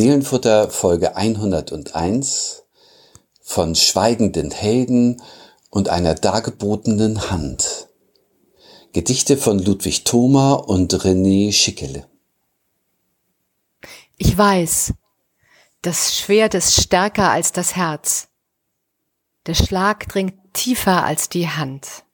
[0.00, 2.62] Seelenfutter Folge 101
[3.42, 5.20] von schweigenden Helden
[5.68, 7.90] und einer dargebotenen Hand.
[8.94, 12.08] Gedichte von Ludwig Thoma und René Schickele.
[14.16, 14.94] Ich weiß,
[15.82, 18.28] das Schwert ist stärker als das Herz.
[19.44, 22.04] Der Schlag dringt tiefer als die Hand.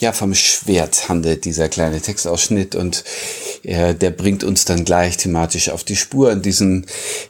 [0.00, 3.02] Ja, vom Schwert handelt dieser kleine Textausschnitt und
[3.64, 6.86] äh, der bringt uns dann gleich thematisch auf die Spur in diesen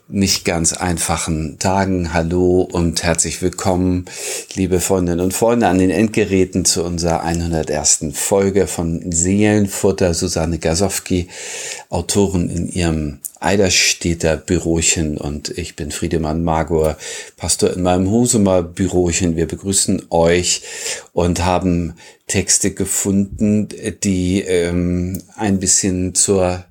[0.07, 2.13] nicht ganz einfachen Tagen.
[2.13, 4.05] Hallo und herzlich willkommen,
[4.53, 8.09] liebe Freundinnen und Freunde an den Endgeräten zu unserer 101.
[8.13, 10.13] Folge von Seelenfutter.
[10.13, 11.29] Susanne Gasowski,
[11.89, 16.99] Autorin in ihrem Eiderstädter Bürochen und ich bin Friedemann Magor,
[17.37, 19.37] Pastor in meinem Husumer Bürochen.
[19.37, 20.63] Wir begrüßen euch
[21.13, 21.95] und haben
[22.29, 23.69] Texte gefunden,
[24.05, 26.65] die ähm, ein bisschen zur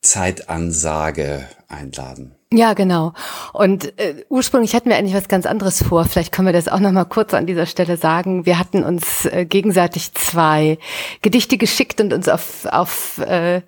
[0.00, 2.34] Zeitansage einladen.
[2.50, 3.12] Ja, genau.
[3.52, 6.06] Und äh, ursprünglich hatten wir eigentlich was ganz anderes vor.
[6.06, 8.46] Vielleicht können wir das auch noch mal kurz an dieser Stelle sagen.
[8.46, 10.78] Wir hatten uns äh, gegenseitig zwei
[11.20, 13.60] Gedichte geschickt und uns auf auf äh,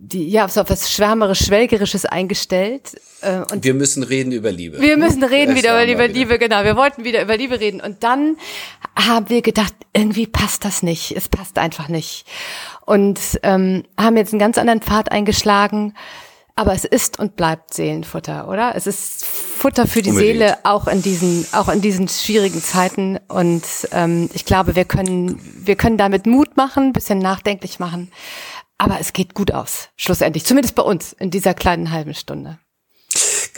[0.00, 3.00] die, ja, so was Schwärmerisch, Schwelgerisches eingestellt.
[3.20, 4.80] Äh, und wir müssen reden über Liebe.
[4.80, 6.62] Wir müssen reden wieder über, über Liebe, genau.
[6.62, 7.80] Wir wollten wieder über Liebe reden.
[7.80, 8.36] Und dann
[8.98, 11.12] haben wir gedacht, irgendwie passt das nicht.
[11.16, 12.26] Es passt einfach nicht.
[12.84, 15.94] Und ähm, haben jetzt einen ganz anderen Pfad eingeschlagen.
[16.56, 18.74] Aber es ist und bleibt Seelenfutter, oder?
[18.74, 20.38] Es ist Futter für die Unbedingt.
[20.38, 23.20] Seele, auch in diesen, auch in diesen schwierigen Zeiten.
[23.28, 28.10] Und ähm, ich glaube, wir können, wir können damit Mut machen, bisschen nachdenklich machen.
[28.76, 30.44] Aber es geht gut aus, schlussendlich.
[30.44, 32.58] Zumindest bei uns in dieser kleinen halben Stunde.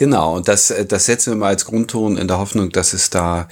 [0.01, 3.11] Genau, und das, äh, das setzen wir mal als Grundton in der Hoffnung, dass es
[3.11, 3.47] da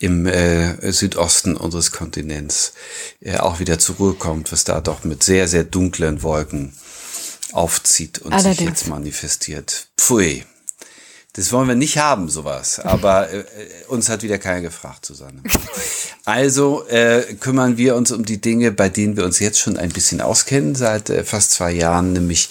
[0.00, 2.72] im äh, Südosten unseres Kontinents
[3.20, 6.72] äh, auch wieder zur Ruhe kommt, was da doch mit sehr, sehr dunklen Wolken
[7.52, 8.56] aufzieht und Allerdings.
[8.56, 9.86] sich jetzt manifestiert.
[9.96, 10.44] Pfui.
[11.36, 12.80] Das wollen wir nicht haben, sowas.
[12.80, 13.44] Aber äh,
[13.88, 15.42] uns hat wieder keiner gefragt, Susanne.
[16.24, 19.90] Also äh, kümmern wir uns um die Dinge, bei denen wir uns jetzt schon ein
[19.90, 22.48] bisschen auskennen, seit äh, fast zwei Jahren, nämlich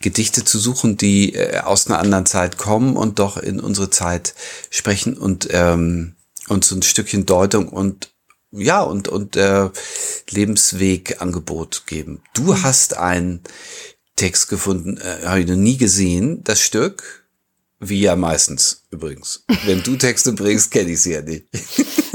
[0.00, 4.34] Gedichte zu suchen, die äh, aus einer anderen Zeit kommen und doch in unsere Zeit
[4.70, 6.14] sprechen und ähm,
[6.48, 8.14] uns ein Stückchen Deutung und
[8.50, 9.68] ja und und äh,
[10.30, 12.22] Lebenswegangebot geben.
[12.32, 12.62] Du mhm.
[12.62, 13.42] hast einen
[14.16, 17.27] Text gefunden, äh, habe ich noch nie gesehen, das Stück
[17.80, 19.44] wie ja meistens übrigens.
[19.64, 21.46] Wenn du Texte bringst, kenne ich sie ja nicht.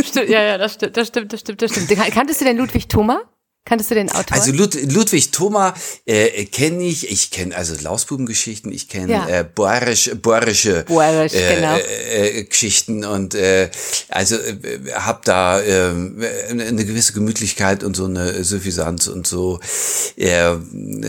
[0.03, 1.89] Stimmt, ja, ja, das stimmt, das stimmt, das stimmt, das stimmt.
[2.13, 3.21] Kanntest du denn Ludwig Thoma?
[3.65, 4.35] Kanntest du den Autor?
[4.35, 5.73] Also Lud Ludwig Thoma
[6.05, 7.09] äh, kenne ich.
[7.09, 8.69] Ich kenne also Lausbubengeschichten.
[8.73, 9.27] Ich kenne ja.
[9.27, 11.77] äh, boerisch, boerische Boerisch, äh, genau.
[11.77, 13.69] äh, äh, Geschichten und äh,
[14.09, 15.91] also äh, habe da äh,
[16.49, 19.61] eine gewisse Gemütlichkeit und so eine Suffisanz und so
[20.17, 20.51] äh,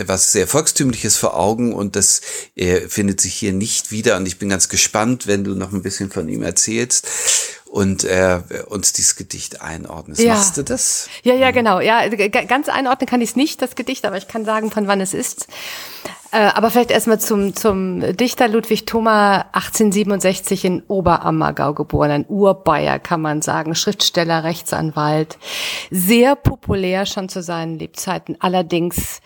[0.07, 2.21] was sehr volkstümliches vor Augen und das
[2.55, 5.83] äh, findet sich hier nicht wieder und ich bin ganz gespannt, wenn du noch ein
[5.83, 7.09] bisschen von ihm erzählst
[7.75, 10.23] und äh, uns dieses Gedicht einordnest.
[10.23, 10.35] Ja.
[10.35, 11.09] Machst du das?
[11.25, 11.81] Ja, ja, genau.
[11.81, 15.01] Ja, ganz einordnen kann ich es nicht, das Gedicht, aber ich kann sagen, von wann
[15.01, 15.49] es ist.
[16.31, 23.01] Äh, aber vielleicht erstmal zum, zum Dichter Ludwig Thoma, 1867 in Oberammergau geboren, ein Urbayer,
[23.01, 25.37] kann man sagen, Schriftsteller, Rechtsanwalt,
[25.91, 29.21] sehr populär schon zu seinen Lebzeiten, allerdings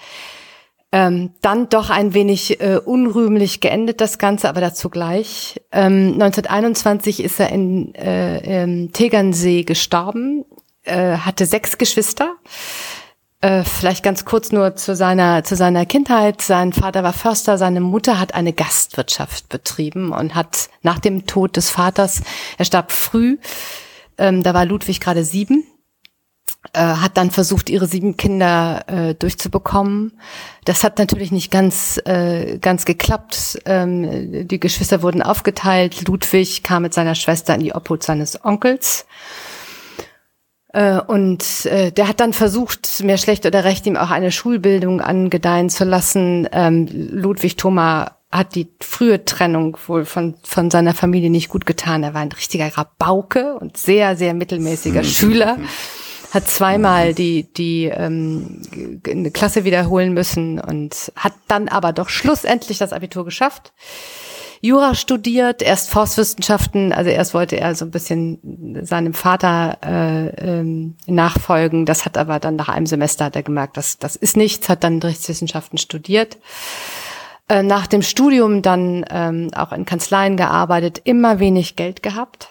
[0.90, 5.60] ähm, dann doch ein wenig äh, unrühmlich geendet das Ganze, aber dazu gleich.
[5.70, 10.44] Ähm, 1921 ist er in äh, im Tegernsee gestorben,
[10.84, 12.36] äh, hatte sechs Geschwister.
[13.42, 16.40] Äh, vielleicht ganz kurz nur zu seiner zu seiner Kindheit.
[16.40, 21.56] Sein Vater war Förster, seine Mutter hat eine Gastwirtschaft betrieben und hat nach dem Tod
[21.56, 22.22] des Vaters,
[22.56, 23.36] er starb früh,
[24.16, 25.64] ähm, da war Ludwig gerade sieben
[26.72, 30.18] äh, hat dann versucht, ihre sieben Kinder äh, durchzubekommen.
[30.64, 33.60] Das hat natürlich nicht ganz, äh, ganz geklappt.
[33.64, 36.06] Ähm, die Geschwister wurden aufgeteilt.
[36.06, 39.06] Ludwig kam mit seiner Schwester in die Obhut seines Onkels.
[40.72, 45.00] Äh, und äh, der hat dann versucht, mehr schlecht oder recht, ihm auch eine Schulbildung
[45.00, 46.48] angedeihen zu lassen.
[46.52, 52.02] Ähm, Ludwig Thoma hat die frühe Trennung wohl von, von seiner Familie nicht gut getan.
[52.02, 55.56] Er war ein richtiger Rabauke und sehr, sehr mittelmäßiger Schüler
[56.32, 58.62] hat zweimal die die ähm,
[59.06, 63.72] eine Klasse wiederholen müssen und hat dann aber doch schlussendlich das Abitur geschafft.
[64.60, 70.96] Jura studiert, erst Forstwissenschaften, also erst wollte er so ein bisschen seinem Vater äh, ähm,
[71.06, 71.86] nachfolgen.
[71.86, 74.82] Das hat aber dann nach einem Semester hat er gemerkt, das das ist nichts, hat
[74.82, 76.38] dann Rechtswissenschaften studiert.
[77.48, 82.48] Äh, nach dem Studium dann ähm, auch in Kanzleien gearbeitet, immer wenig Geld gehabt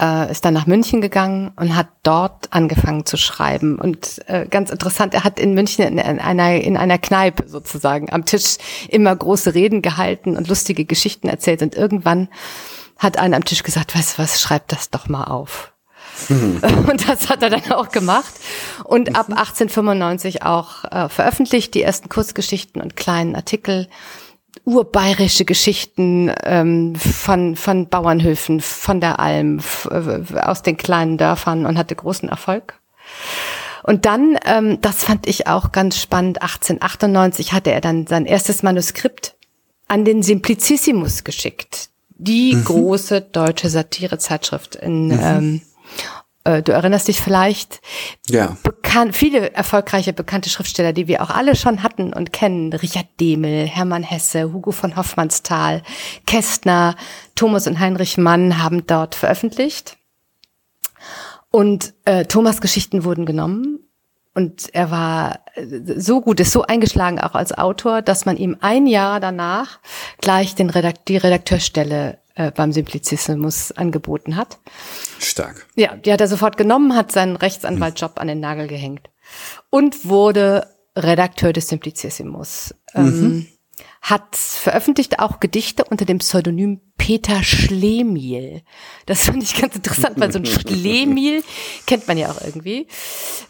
[0.00, 3.78] äh, ist dann nach München gegangen und hat dort angefangen zu schreiben.
[3.78, 8.24] Und äh, ganz interessant, er hat in München in einer, in einer Kneipe sozusagen am
[8.24, 8.56] Tisch
[8.88, 11.62] immer große Reden gehalten und lustige Geschichten erzählt.
[11.62, 12.28] Und irgendwann
[12.98, 15.72] hat einer am Tisch gesagt, weißt du was, schreib das doch mal auf.
[16.28, 18.32] Und das hat er dann auch gemacht.
[18.84, 23.88] Und ab 1895 auch äh, veröffentlicht, die ersten Kurzgeschichten und kleinen Artikel
[24.64, 31.76] urbayerische Geschichten ähm, von, von Bauernhöfen, von der Alm, äh, aus den kleinen Dörfern und
[31.78, 32.80] hatte großen Erfolg.
[33.82, 38.62] Und dann, ähm, das fand ich auch ganz spannend, 1898 hatte er dann sein erstes
[38.62, 39.36] Manuskript
[39.88, 41.90] an den Simplicissimus geschickt.
[42.16, 42.64] Die mhm.
[42.64, 45.20] große deutsche Satirezeitschrift in mhm.
[45.22, 45.60] ähm, äh,
[46.44, 47.80] du erinnerst dich vielleicht,
[48.28, 48.56] ja.
[48.62, 53.66] bekannt, viele erfolgreiche bekannte Schriftsteller, die wir auch alle schon hatten und kennen, Richard Demel,
[53.66, 55.82] Hermann Hesse, Hugo von Hoffmannsthal,
[56.26, 56.96] Kästner,
[57.34, 59.96] Thomas und Heinrich Mann haben dort veröffentlicht.
[61.50, 63.78] Und äh, Thomas Geschichten wurden genommen
[64.34, 68.56] und er war äh, so gut, ist so eingeschlagen auch als Autor, dass man ihm
[68.60, 69.78] ein Jahr danach
[70.20, 74.58] gleich den Redakt die Redakteurstelle äh, beim Simplicissimus angeboten hat.
[75.18, 75.66] Stark.
[75.76, 79.10] Ja, die hat er sofort genommen, hat seinen Rechtsanwaltjob an den Nagel gehängt
[79.70, 82.74] und wurde Redakteur des Simplicissimus.
[82.94, 83.46] Ähm, mhm.
[84.00, 88.62] Hat veröffentlicht auch Gedichte unter dem Pseudonym Peter Schlemiel.
[89.06, 91.42] Das fand ich ganz interessant, weil so ein Schlemiel
[91.86, 92.86] kennt man ja auch irgendwie.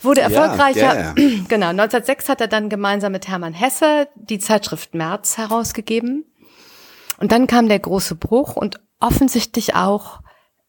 [0.00, 1.00] Wurde erfolgreicher.
[1.00, 1.14] Ja.
[1.48, 6.24] Genau, 1906 hat er dann gemeinsam mit Hermann Hesse die Zeitschrift März herausgegeben.
[7.18, 10.20] Und dann kam der große Bruch und offensichtlich auch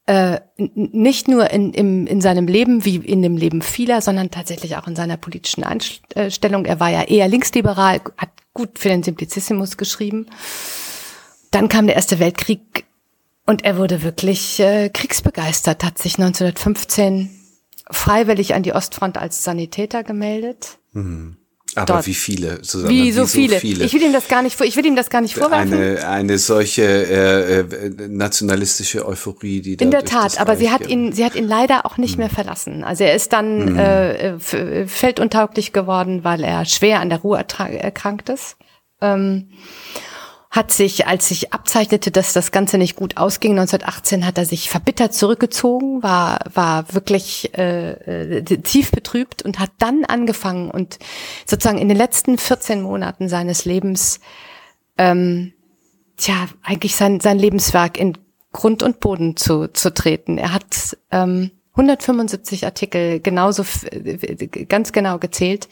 [0.07, 4.77] äh, nicht nur in, im, in seinem Leben wie in dem Leben vieler, sondern tatsächlich
[4.77, 6.65] auch in seiner politischen Einstellung.
[6.65, 10.27] Er war ja eher linksliberal, hat gut für den Simplicissimus geschrieben.
[11.50, 12.86] Dann kam der Erste Weltkrieg
[13.45, 17.30] und er wurde wirklich äh, kriegsbegeistert, hat sich 1915
[17.89, 20.77] freiwillig an die Ostfront als Sanitäter gemeldet.
[20.92, 21.38] Mhm.
[21.75, 22.07] Aber dort.
[22.07, 22.89] wie viele, Susanne?
[22.89, 23.60] Wie, so, wie so viele?
[23.60, 23.86] viele?
[23.86, 25.74] Ich will ihm das gar nicht, ich will ihm das gar nicht vorwerfen.
[25.74, 30.39] Eine, eine solche äh, äh, nationalistische Euphorie, die in der Tat.
[30.39, 32.19] Aber sie hat ihn, sie hat ihn leider auch nicht hm.
[32.19, 32.83] mehr verlassen.
[32.83, 33.77] Also er ist dann hm.
[33.77, 38.56] äh, felduntauglich geworden, weil er schwer an der Ruhe erkrankt ist.
[39.01, 39.50] Ähm,
[40.56, 44.69] hat sich, als sich abzeichnete, dass das Ganze nicht gut ausging, 1918 hat er sich
[44.69, 50.98] verbittert zurückgezogen, war, war wirklich äh, äh, tief betrübt und hat dann angefangen und
[51.46, 54.22] sozusagen in den letzten 14 Monaten seines Lebens,
[54.98, 55.52] ähm,
[56.16, 58.18] tja, eigentlich sein, sein Lebenswerk in
[58.54, 60.38] Grund und Boden zu, zu treten.
[60.38, 63.66] Er hat ähm, 175 Artikel genauso
[64.69, 65.68] ganz genau gezählt,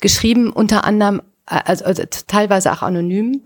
[0.00, 3.42] geschrieben, unter anderem also, also teilweise auch anonym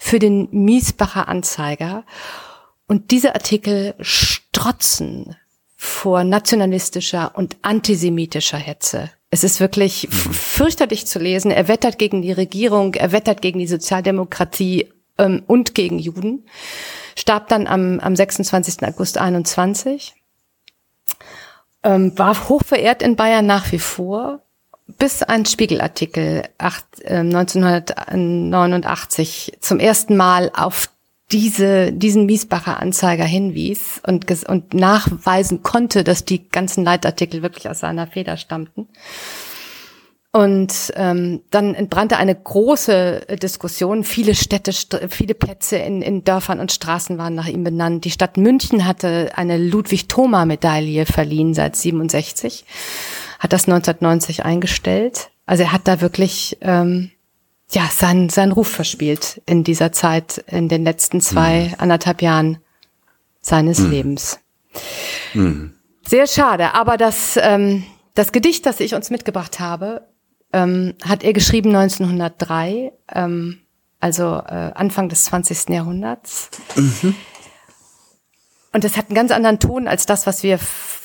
[0.00, 2.04] für den Miesbacher Anzeiger.
[2.88, 5.36] Und diese Artikel strotzen
[5.76, 9.10] vor nationalistischer und antisemitischer Hetze.
[9.28, 10.32] Es ist wirklich mhm.
[10.32, 11.50] fürchterlich zu lesen.
[11.50, 16.46] Er wettert gegen die Regierung, er wettert gegen die Sozialdemokratie ähm, und gegen Juden.
[17.14, 18.82] Starb dann am, am 26.
[18.82, 20.14] August 21.
[21.82, 24.42] Ähm, war hochverehrt in Bayern nach wie vor
[24.98, 30.90] bis ein Spiegelartikel acht, äh, 1989 zum ersten Mal auf
[31.32, 37.80] diese, diesen Miesbacher Anzeiger hinwies und, und nachweisen konnte, dass die ganzen Leitartikel wirklich aus
[37.80, 38.86] seiner Feder stammten.
[40.32, 44.04] Und ähm, dann entbrannte eine große Diskussion.
[44.04, 44.72] Viele Städte,
[45.08, 48.04] viele Plätze in, in Dörfern und Straßen waren nach ihm benannt.
[48.04, 52.64] Die Stadt München hatte eine Ludwig-Thoma-Medaille verliehen seit 67
[53.40, 55.30] hat das 1990 eingestellt.
[55.46, 57.10] Also er hat da wirklich ähm,
[57.72, 61.74] ja seinen seinen Ruf verspielt in dieser Zeit, in den letzten zwei mhm.
[61.78, 62.58] anderthalb Jahren
[63.40, 63.90] seines mhm.
[63.90, 64.38] Lebens.
[65.34, 65.74] Mhm.
[66.06, 70.06] Sehr schade, aber das ähm, das Gedicht, das ich uns mitgebracht habe,
[70.52, 73.60] ähm, hat er geschrieben 1903, ähm,
[74.00, 75.70] also äh, Anfang des 20.
[75.70, 76.50] Jahrhunderts.
[76.76, 77.14] Mhm.
[78.72, 80.58] Und das hat einen ganz anderen Ton als das, was wir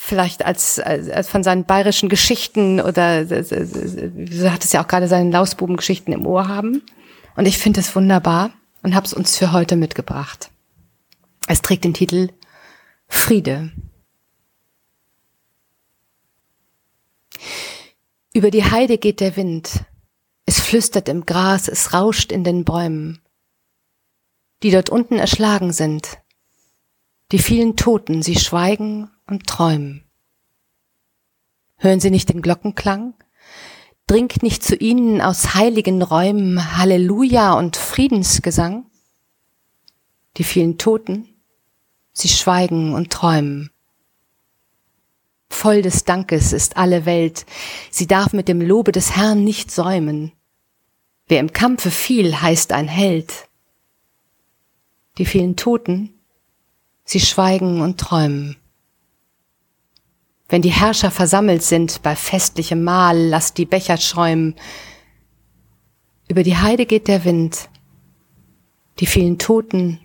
[0.05, 6.11] vielleicht als, als von seinen bayerischen Geschichten oder du hattest ja auch gerade seine Lausbuben-Geschichten
[6.11, 6.83] im Ohr haben.
[7.35, 8.51] Und ich finde es wunderbar
[8.83, 10.51] und habe es uns für heute mitgebracht.
[11.47, 12.29] Es trägt den Titel
[13.07, 13.71] Friede.
[18.33, 19.85] Über die Heide geht der Wind.
[20.45, 23.21] Es flüstert im Gras, es rauscht in den Bäumen.
[24.61, 26.19] Die dort unten erschlagen sind.
[27.35, 30.05] Die vielen Toten, sie schweigen und träumen.
[31.75, 33.13] Hören Sie nicht den Glockenklang?
[34.07, 38.85] Dringt nicht zu Ihnen aus heiligen Räumen Halleluja und Friedensgesang?
[40.37, 41.27] Die vielen Toten,
[42.13, 43.69] sie schweigen und träumen.
[45.49, 47.45] voll des Dankes ist alle Welt,
[47.91, 50.31] sie darf mit dem Lobe des Herrn nicht säumen.
[51.27, 53.49] Wer im Kampfe fiel, heißt ein Held.
[55.17, 56.14] Die vielen Toten,
[57.05, 58.57] sie schweigen und träumen.
[60.49, 64.55] Wenn die Herrscher versammelt sind bei festlichem Mahl, lass die Becher schäumen.
[66.27, 67.69] Über die Heide geht der Wind.
[68.99, 69.99] Die vielen Toten,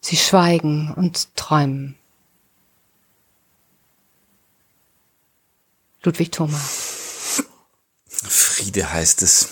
[0.00, 1.96] sie schweigen und träumen.
[6.02, 6.58] Ludwig Thoma.
[8.06, 9.48] Friede heißt es.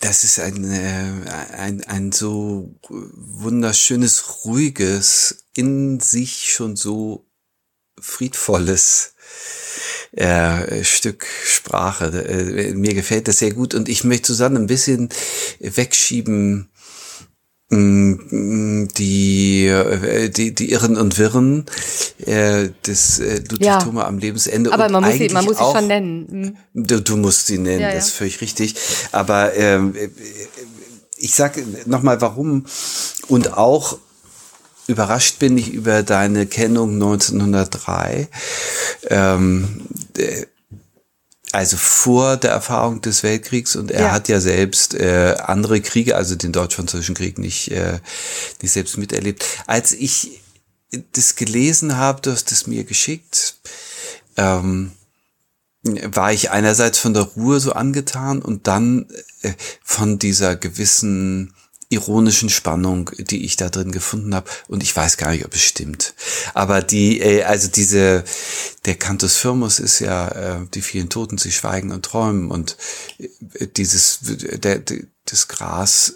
[0.00, 7.26] Das ist ein, äh, ein, ein so wunderschönes, ruhiges, in sich schon so
[8.00, 9.14] friedvolles
[10.12, 12.06] äh, Stück Sprache.
[12.06, 15.10] Äh, mir gefällt das sehr gut und ich möchte Susanne ein bisschen
[15.60, 16.70] wegschieben
[17.70, 21.64] die, äh, die, die Irren und Wirren
[22.24, 23.78] äh, des äh, Ludwig ja.
[23.78, 24.72] Thoma am Lebensende.
[24.72, 26.56] Aber man muss, sie, man muss sie schon nennen.
[26.72, 26.86] Mhm.
[26.86, 28.74] Du, du musst sie nennen, ja, das ist völlig richtig.
[29.12, 29.94] Aber ähm,
[31.16, 32.66] ich sage nochmal warum
[33.28, 33.98] und auch
[34.86, 38.28] überrascht bin ich über deine Kennung 1903.
[39.08, 39.86] Ähm,
[41.54, 44.10] also vor der Erfahrung des Weltkriegs und er ja.
[44.10, 48.00] hat ja selbst äh, andere Kriege, also den deutsch-französischen Krieg nicht, äh,
[48.60, 49.44] nicht selbst miterlebt.
[49.66, 50.40] Als ich
[51.12, 53.56] das gelesen habe, du hast es mir geschickt,
[54.36, 54.92] ähm,
[55.82, 59.06] war ich einerseits von der Ruhe so angetan und dann
[59.42, 61.54] äh, von dieser gewissen
[61.88, 64.50] ironischen Spannung, die ich da drin gefunden habe.
[64.68, 66.14] Und ich weiß gar nicht, ob es stimmt.
[66.54, 68.24] Aber die, äh, also diese,
[68.84, 72.50] der Cantus Firmus ist ja, äh, die vielen Toten, sie schweigen und träumen.
[72.50, 72.76] Und
[73.18, 74.82] äh, dieses, der,
[75.26, 76.14] das Gras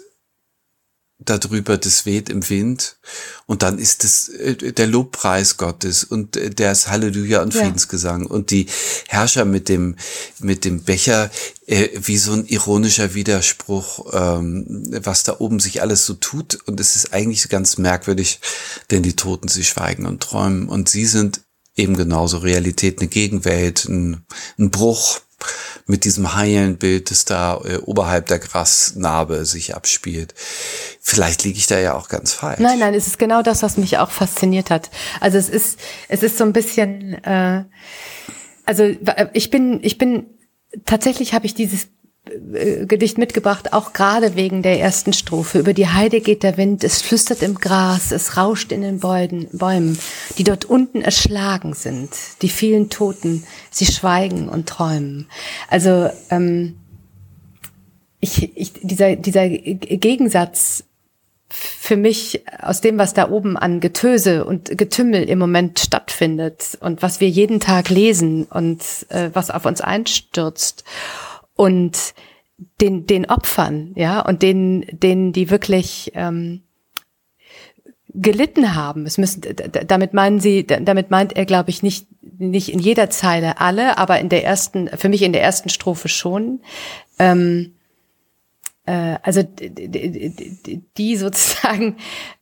[1.19, 2.97] darüber, das weht im Wind.
[3.45, 8.23] Und dann ist es äh, der Lobpreis Gottes und äh, das Halleluja und Friedensgesang.
[8.23, 8.29] Ja.
[8.29, 8.67] und die
[9.07, 9.95] Herrscher mit dem
[10.39, 11.29] mit dem Becher
[11.67, 16.59] äh, wie so ein ironischer Widerspruch, ähm, was da oben sich alles so tut.
[16.65, 18.39] Und es ist eigentlich ganz merkwürdig,
[18.89, 20.69] denn die Toten sie schweigen und träumen.
[20.69, 21.41] Und sie sind
[21.75, 24.25] eben genauso Realität, eine Gegenwelt, ein,
[24.57, 25.21] ein Bruch
[25.85, 30.33] mit diesem heilen Bild, das da äh, oberhalb der Grasnarbe sich abspielt.
[31.01, 32.59] Vielleicht liege ich da ja auch ganz falsch.
[32.59, 34.89] Nein, nein, es ist genau das, was mich auch fasziniert hat.
[35.19, 37.63] Also es ist, es ist so ein bisschen, äh,
[38.65, 38.89] also
[39.33, 40.27] ich bin, ich bin
[40.85, 41.87] tatsächlich habe ich dieses äh,
[42.87, 45.59] Gedicht mitgebracht, auch gerade wegen der ersten Strophe.
[45.59, 49.97] Über die Heide geht der Wind, es flüstert im Gras, es rauscht in den Bäumen,
[50.37, 52.09] die dort unten erschlagen sind,
[52.41, 55.27] die vielen Toten, sie schweigen und träumen.
[55.69, 56.75] Also ähm,
[58.19, 60.83] ich, ich, dieser, dieser Gegensatz
[61.49, 67.01] für mich aus dem, was da oben an Getöse und Getümmel im Moment stattfindet und
[67.01, 70.83] was wir jeden Tag lesen und äh, was auf uns einstürzt
[71.59, 72.13] und
[72.79, 76.61] den, den Opfern, ja, und denen, denen, die wirklich ähm,
[78.13, 79.05] gelitten haben.
[79.05, 79.41] Es müssen,
[79.85, 84.21] damit meinen Sie, damit meint er, glaube ich, nicht, nicht in jeder Zeile alle, aber
[84.21, 86.61] in der ersten, für mich in der ersten Strophe schon.
[87.19, 87.73] Ähm,
[88.85, 91.97] äh, also die sozusagen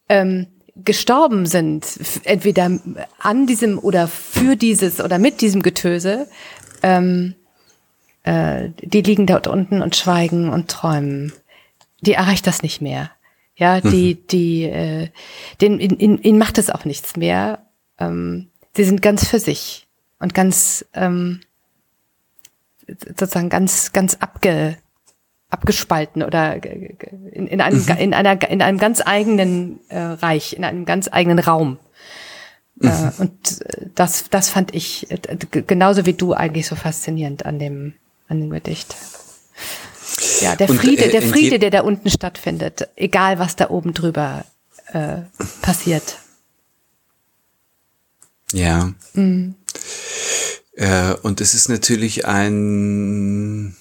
[0.10, 0.46] ähm,
[0.76, 1.88] gestorben sind,
[2.24, 2.80] entweder
[3.18, 6.28] an diesem oder für dieses oder mit diesem Getöse,
[6.84, 7.34] ähm,
[8.28, 11.32] äh, die liegen dort unten und schweigen und träumen.
[12.02, 13.10] Die erreicht das nicht mehr.
[13.56, 14.28] Ja, die, mhm.
[14.28, 15.10] die, äh,
[15.62, 17.66] den, in, in, ihnen macht es auch nichts mehr.
[17.98, 19.88] Ähm, sie sind ganz für sich
[20.20, 21.40] und ganz, ähm,
[22.88, 24.78] sozusagen ganz, ganz abge,
[25.50, 27.98] abgespalten oder in, in, einem, mhm.
[27.98, 31.80] in, einer, in einem ganz eigenen äh, Reich, in einem ganz eigenen Raum.
[32.82, 32.92] Äh, mhm.
[32.92, 33.66] Äh, und
[33.96, 35.18] das, das fand ich äh,
[35.66, 37.94] genauso wie du eigentlich so faszinierend an dem,
[38.28, 38.96] an dem Gedicht.
[40.42, 43.94] Ja, der Friede, und, äh, der Friede, der da unten stattfindet, egal was da oben
[43.94, 44.46] drüber
[44.94, 45.18] äh,
[45.62, 46.20] passiert.
[48.52, 48.94] Ja.
[49.14, 49.56] Mhm.
[50.76, 53.76] Äh, und es ist natürlich ein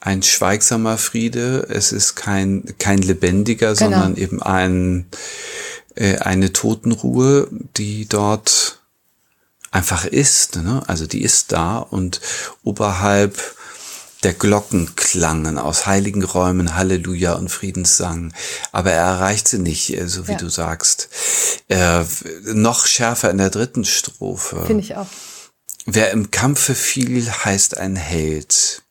[0.00, 1.66] ein schweigsamer Friede.
[1.70, 3.90] Es ist kein kein lebendiger, genau.
[3.90, 5.06] sondern eben ein
[5.94, 8.83] äh, eine Totenruhe, die dort
[9.74, 10.56] einfach ist.
[10.56, 10.82] Ne?
[10.86, 12.20] Also die ist da und
[12.62, 13.56] oberhalb
[14.22, 18.32] der Glocken klangen aus heiligen Räumen Halleluja und Friedenssang.
[18.72, 20.38] Aber er erreicht sie nicht, äh, so wie ja.
[20.38, 21.08] du sagst.
[21.68, 22.04] Äh,
[22.44, 24.64] noch schärfer in der dritten Strophe.
[24.64, 25.08] Finde ich auch.
[25.86, 28.82] Wer im Kampfe fiel, heißt ein Held.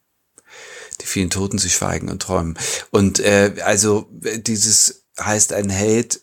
[1.02, 2.60] Die vielen Toten, sie schweigen und träumen.
[2.92, 6.22] Und äh, also dieses heißt ein Held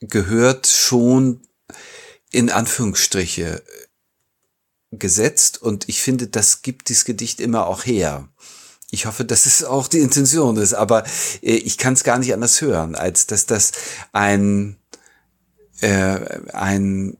[0.00, 1.42] gehört schon
[2.32, 3.62] in Anführungsstriche
[4.90, 8.28] gesetzt und ich finde, das gibt dieses Gedicht immer auch her.
[8.90, 11.04] Ich hoffe, dass es auch die Intention ist, aber
[11.42, 13.72] äh, ich kann es gar nicht anders hören, als dass das
[14.12, 14.76] ein,
[15.80, 16.18] äh,
[16.52, 17.16] ein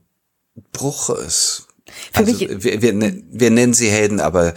[0.71, 1.67] Bruch ist.
[2.11, 4.53] Für also, wir, wir, ne-, wir nennen sie Helden, aber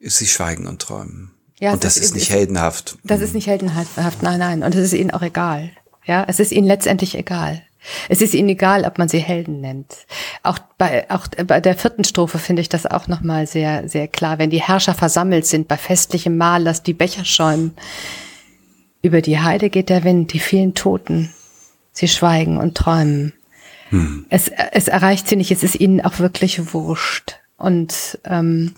[0.00, 1.32] sie schweigen und träumen.
[1.58, 2.98] Ja, und das, das ist, nicht heldenhaft.
[3.04, 3.36] Das ist mhm.
[3.36, 4.62] nicht heldenhaft, nein, nein.
[4.62, 5.70] Und es ist ihnen auch egal.
[6.04, 7.62] Ja, es ist ihnen letztendlich egal.
[8.08, 10.06] Es ist ihnen egal, ob man sie Helden nennt.
[10.42, 14.38] Auch bei, auch bei der vierten Strophe finde ich das auch nochmal sehr, sehr klar.
[14.38, 17.74] Wenn die Herrscher versammelt sind bei festlichem Mahl, lass die Becher schäumen.
[19.02, 21.32] Über die Heide geht der Wind, die vielen Toten.
[21.92, 23.34] Sie schweigen und träumen.
[23.90, 24.26] Hm.
[24.30, 27.38] Es, es erreicht sie nicht, es ist ihnen auch wirklich wurscht.
[27.56, 28.74] Und ähm,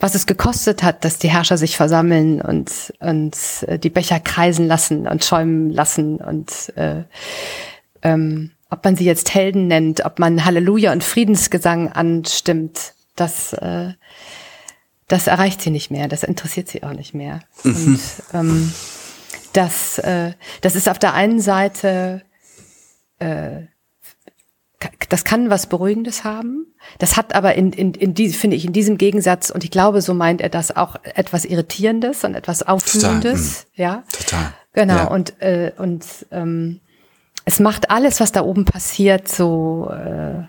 [0.00, 3.36] was es gekostet hat, dass die Herrscher sich versammeln und, und
[3.66, 7.04] äh, die Becher kreisen lassen und schäumen lassen und äh,
[8.02, 13.92] ähm, ob man sie jetzt Helden nennt, ob man Halleluja und Friedensgesang anstimmt, das, äh,
[15.08, 17.40] das erreicht sie nicht mehr, das interessiert sie auch nicht mehr.
[17.64, 17.72] Mhm.
[17.72, 18.00] Und
[18.32, 18.72] ähm,
[19.52, 22.22] das, äh, das ist auf der einen Seite,
[23.18, 23.62] äh,
[25.08, 26.66] das kann was Beruhigendes haben.
[26.98, 30.00] Das hat aber in, in, in die, finde ich, in diesem Gegensatz, und ich glaube,
[30.00, 33.66] so meint er das auch etwas Irritierendes und etwas Auffühlendes.
[33.72, 33.84] Total.
[33.84, 34.04] Ja.
[34.10, 34.54] Total.
[34.72, 34.94] Genau.
[34.94, 35.04] Ja.
[35.08, 36.80] Und, äh, und ähm,
[37.44, 40.44] es macht alles, was da oben passiert, so äh,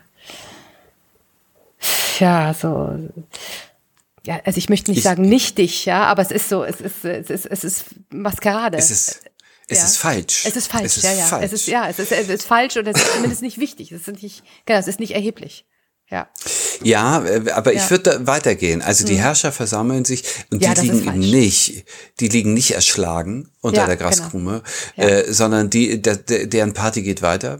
[2.19, 2.97] ja, so
[4.23, 7.03] ja, also ich möchte nicht ich, sagen nichtig, ja, aber es ist so, es ist,
[7.03, 8.77] es ist, es ist Maskerade.
[8.77, 9.23] Es ist,
[9.67, 9.85] es ja.
[9.85, 10.45] ist falsch.
[10.45, 11.25] Es ist falsch, es ist ja, ja.
[11.25, 11.45] Falsch.
[11.45, 13.91] Es ist, ja, es ist, es ist falsch und es ist zumindest nicht wichtig.
[13.91, 15.65] Es ist nicht, genau, es ist nicht erheblich.
[16.09, 16.29] Ja.
[16.83, 17.81] Ja, äh, aber ja.
[17.81, 18.81] ich würde weitergehen.
[18.81, 19.21] Also die hm.
[19.21, 21.85] Herrscher versammeln sich und ja, die liegen nicht,
[22.19, 24.63] die liegen nicht erschlagen unter ja, der Graskrume,
[24.95, 25.07] genau.
[25.07, 27.59] äh, sondern die, der, deren Party geht weiter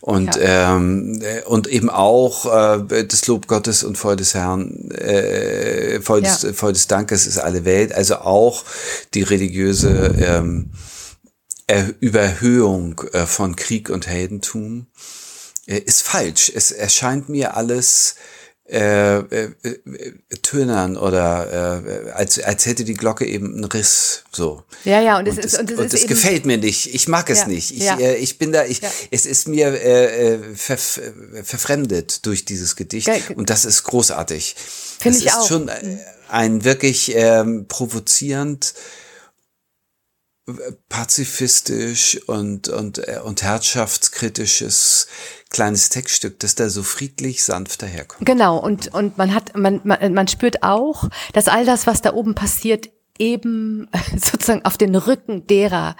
[0.00, 6.00] und ähm, äh, und eben auch äh, das Lob Gottes und voll des Herrn, äh,
[6.00, 7.92] voll des, voll des Dankes ist alle Welt.
[7.92, 8.64] Also auch
[9.14, 10.70] die religiöse ähm,
[12.00, 14.86] Überhöhung äh, von Krieg und Heldentum
[15.66, 16.50] äh, ist falsch.
[16.54, 18.16] Es erscheint mir alles
[18.70, 24.62] äh, äh, äh, tönern oder äh, als, als hätte die Glocke eben einen Riss so.
[24.84, 26.94] Ja, ja, und es, und ist und es, und es gefällt mir nicht.
[26.94, 27.72] Ich mag es ja, nicht.
[27.72, 27.98] Ich, ja.
[27.98, 28.90] äh, ich bin da, ich, ja.
[29.10, 34.54] es ist mir äh, äh ver, verfremdet durch dieses Gedicht Ge und das ist großartig.
[35.00, 35.48] Finde ich ist auch.
[35.48, 35.98] schon mhm.
[36.28, 38.74] ein wirklich ähm, provozierend
[40.88, 45.06] pazifistisch und, und, äh, und herrschaftskritisches
[45.50, 48.24] kleines Textstück, das da so friedlich sanft daherkommt.
[48.24, 52.12] Genau, und, und man hat, man, man, man spürt auch, dass all das, was da
[52.12, 55.96] oben passiert, eben sozusagen auf den Rücken derer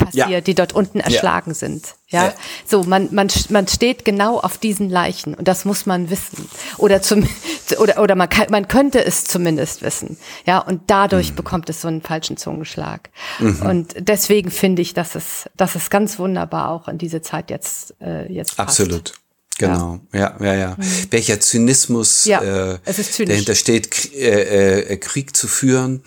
[0.00, 0.40] passiert, ja.
[0.40, 1.54] die dort unten erschlagen ja.
[1.54, 1.94] sind.
[2.08, 2.24] Ja?
[2.24, 2.34] ja,
[2.66, 7.02] so man man man steht genau auf diesen Leichen und das muss man wissen oder
[7.02, 7.28] zum
[7.78, 10.16] oder oder man kann, man könnte es zumindest wissen.
[10.46, 11.36] Ja, und dadurch mhm.
[11.36, 13.10] bekommt es so einen falschen Zungenschlag.
[13.38, 13.62] Mhm.
[13.62, 17.94] Und deswegen finde ich, dass es dass es ganz wunderbar auch in diese Zeit jetzt
[18.00, 18.80] äh, jetzt passt.
[18.80, 19.12] Absolut.
[19.58, 20.54] Genau, ja, ja, ja.
[20.54, 20.76] ja.
[20.78, 21.06] Mhm.
[21.10, 22.78] Welcher Zynismus ja, äh,
[23.26, 26.02] dahinter steht, äh, äh, Krieg zu führen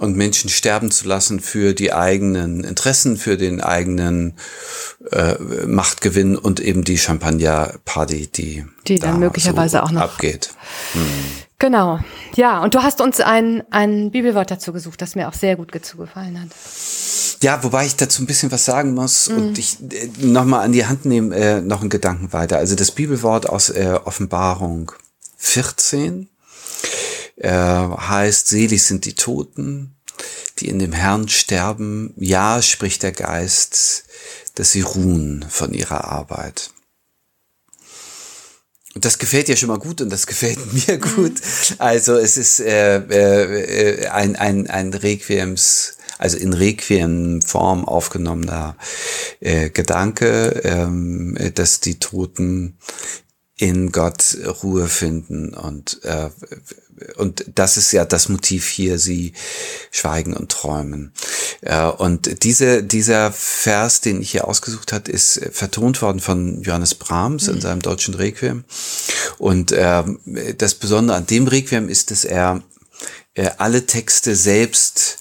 [0.00, 4.32] und Menschen sterben zu lassen für die eigenen Interessen, für den eigenen
[5.12, 5.34] äh,
[5.66, 10.54] Machtgewinn und eben die Champagner-Party, die, die dann da möglicherweise so auch noch abgeht.
[10.94, 11.02] Hm.
[11.58, 12.00] Genau.
[12.34, 15.70] Ja, und du hast uns ein, ein Bibelwort dazu gesucht, das mir auch sehr gut
[15.84, 16.48] zugefallen hat.
[17.42, 19.36] Ja, wobei ich dazu ein bisschen was sagen muss mhm.
[19.36, 22.56] und ich äh, nochmal an die Hand nehme, äh, noch einen Gedanken weiter.
[22.56, 24.92] Also das Bibelwort aus äh, Offenbarung
[25.36, 26.29] 14
[27.40, 29.96] äh, heißt, selig sind die Toten,
[30.58, 32.14] die in dem Herrn sterben.
[32.16, 34.04] Ja, spricht der Geist,
[34.54, 36.70] dass sie ruhen von ihrer Arbeit.
[38.94, 41.00] Und das gefällt ja schon mal gut und das gefällt mir mhm.
[41.00, 41.40] gut.
[41.78, 48.76] Also es ist äh, äh, ein, ein, ein Requiems, also in Requiem-Form aufgenommener
[49.40, 52.76] äh, Gedanke, ähm, dass die Toten
[53.56, 56.30] in Gott Ruhe finden und äh,
[57.16, 59.32] und das ist ja das Motiv hier, sie
[59.90, 61.12] schweigen und träumen.
[61.60, 66.94] Äh, und diese, dieser Vers, den ich hier ausgesucht hat, ist vertont worden von Johannes
[66.94, 67.54] Brahms mhm.
[67.54, 68.64] in seinem deutschen Requiem.
[69.38, 70.02] Und äh,
[70.56, 72.62] das Besondere an dem Requiem ist, dass er
[73.34, 75.18] äh, alle Texte selbst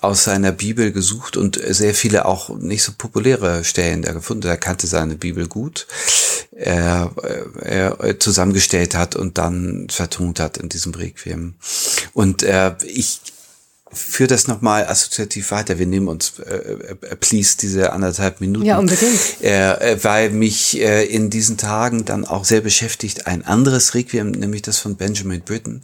[0.00, 4.46] aus seiner Bibel gesucht und sehr viele auch nicht so populäre Stellen da gefunden.
[4.46, 5.86] Er kannte seine Bibel gut,
[6.52, 7.12] er,
[7.60, 11.54] er zusammengestellt hat und dann vertont hat in diesem Requiem.
[12.12, 13.20] Und äh, ich
[13.92, 15.78] führe das nochmal assoziativ weiter.
[15.78, 18.66] Wir nehmen uns, äh, äh, please, diese anderthalb Minuten.
[18.66, 19.18] Ja, unbedingt.
[19.42, 24.30] Äh, äh, weil mich äh, in diesen Tagen dann auch sehr beschäftigt ein anderes Requiem,
[24.30, 25.82] nämlich das von Benjamin Britten.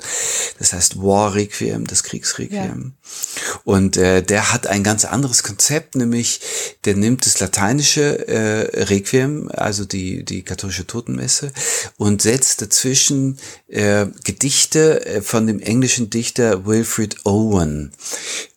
[0.59, 2.93] Das heißt War Requiem, das Kriegsrequiem.
[2.95, 3.61] Ja.
[3.65, 6.41] Und äh, der hat ein ganz anderes Konzept, nämlich
[6.85, 11.53] der nimmt das lateinische äh, Requiem, also die, die katholische Totenmesse,
[11.97, 13.39] und setzt dazwischen
[13.69, 17.93] äh, Gedichte äh, von dem englischen Dichter Wilfred Owen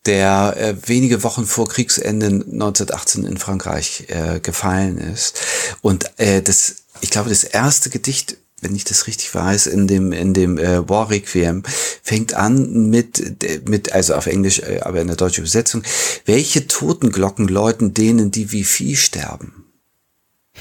[0.07, 5.39] der äh, wenige Wochen vor Kriegsende 1918 in Frankreich äh, gefallen ist.
[5.81, 10.11] Und äh, das, ich glaube, das erste Gedicht wenn ich das richtig weiß, in dem
[10.11, 11.63] in dem äh, War Requiem
[12.01, 15.83] fängt an mit mit also auf Englisch, äh, aber in der deutschen Übersetzung,
[16.25, 19.65] welche Totenglocken läuten denen, die wie Vieh sterben.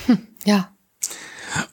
[0.07, 0.73] Hm, ja.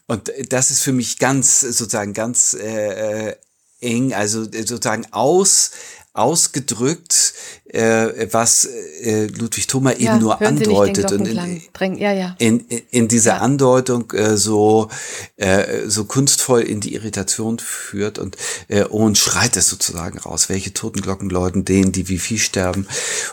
[0.07, 3.35] Und das ist für mich ganz sozusagen ganz äh, äh
[3.81, 5.71] eng, also sozusagen aus
[6.13, 7.33] ausgedrückt,
[7.65, 11.11] äh, was äh, Ludwig Thoma eben nur andeutet.
[11.11, 12.35] Und in, ja, ja.
[12.37, 12.59] in,
[12.91, 13.37] in dieser ja.
[13.39, 14.89] Andeutung äh, so
[15.37, 20.71] äh, so kunstvoll in die Irritation führt und äh, und schreit es sozusagen raus, welche
[20.71, 22.87] Totenglocken läuten denen, die wie Vieh sterben?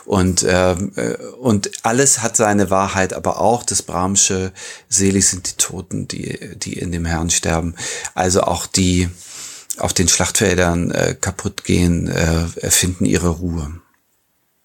[0.05, 4.53] Und ähm, äh, und alles hat seine Wahrheit, aber auch das Brahmsche
[4.89, 7.75] selig sind die Toten, die die in dem Herrn sterben,
[8.15, 9.07] also auch die
[9.81, 13.81] auf den Schlachtfeldern äh, kaputt gehen, äh, finden ihre Ruhe.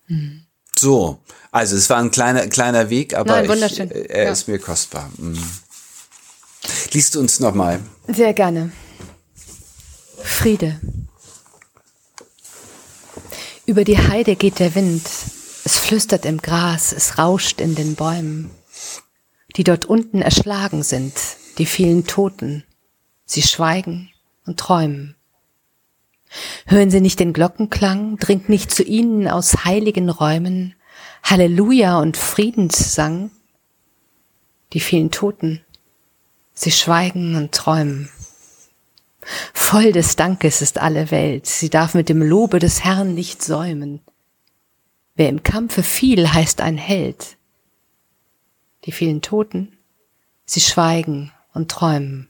[0.09, 0.42] Mhm.
[0.79, 4.33] So, also es war ein kleiner kleiner Weg, aber Nein, ich, äh, er ja.
[4.33, 5.11] ist mir kostbar.
[5.16, 5.42] Mhm.
[6.92, 7.81] Liest du uns nochmal?
[8.09, 8.72] Sehr gerne.
[10.22, 10.81] Friede.
[13.64, 15.07] Über die Heide geht der Wind.
[15.64, 18.50] Es flüstert im Gras, es rauscht in den Bäumen.
[19.57, 21.14] Die dort unten erschlagen sind,
[21.59, 22.64] die vielen Toten.
[23.24, 24.11] Sie schweigen,
[24.46, 25.16] und träumen.
[26.66, 30.74] Hören Sie nicht den Glockenklang, dringt nicht zu Ihnen aus heiligen Räumen
[31.22, 33.32] Halleluja und Friedenssang?
[34.72, 35.64] Die vielen Toten,
[36.54, 38.09] sie schweigen und träumen.
[39.52, 44.00] Voll des Dankes ist alle Welt, sie darf mit dem Lobe des Herrn nicht säumen.
[45.16, 47.37] Wer im Kampfe fiel, heißt ein Held.
[48.85, 49.76] Die vielen Toten,
[50.44, 52.28] sie schweigen und träumen.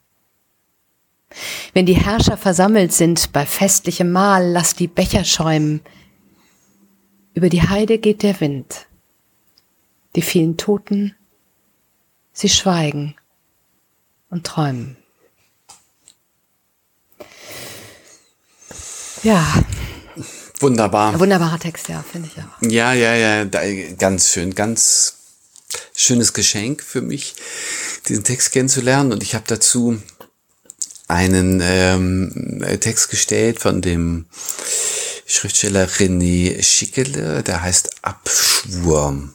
[1.73, 5.81] Wenn die Herrscher versammelt sind bei festlichem Mahl, lass die Becher schäumen.
[7.35, 8.87] Über die Heide geht der Wind.
[10.15, 11.15] Die vielen Toten,
[12.33, 13.15] sie schweigen
[14.31, 14.97] und träumen.
[19.23, 19.45] Ja.
[20.61, 21.19] Wunderbar.
[21.21, 22.71] wunderbarer Text, ja, finde ich auch.
[22.71, 23.45] Ja, ja, ja,
[23.99, 25.17] ganz schön, ganz
[25.95, 27.35] schönes Geschenk für mich,
[28.09, 29.13] diesen Text kennenzulernen.
[29.13, 30.01] Und ich habe dazu
[31.09, 34.27] einen ähm, Text gestellt von dem
[35.27, 39.29] Schriftsteller René Schickele, der heißt Abschwur.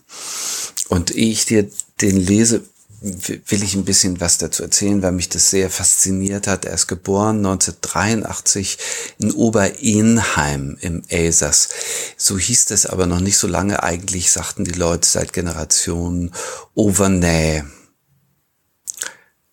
[0.90, 1.70] Und ehe ich dir
[2.02, 2.64] den lese,
[3.02, 6.66] will ich ein bisschen was dazu erzählen, weil mich das sehr fasziniert hat.
[6.66, 8.78] Er ist geboren 1983
[9.18, 11.70] in Oberenheim im Elsass.
[12.16, 13.82] So hieß das aber noch nicht so lange.
[13.82, 16.32] Eigentlich sagten die Leute seit Generationen
[16.76, 17.64] Overnäh,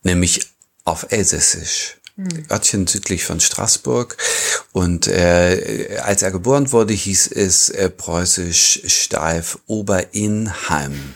[0.03, 0.47] nämlich
[0.85, 1.98] auf Elsässisch.
[2.51, 4.17] Örtchen südlich von Straßburg.
[4.73, 10.95] Und äh, als er geboren wurde, hieß es äh, preußisch steif Oberinheim.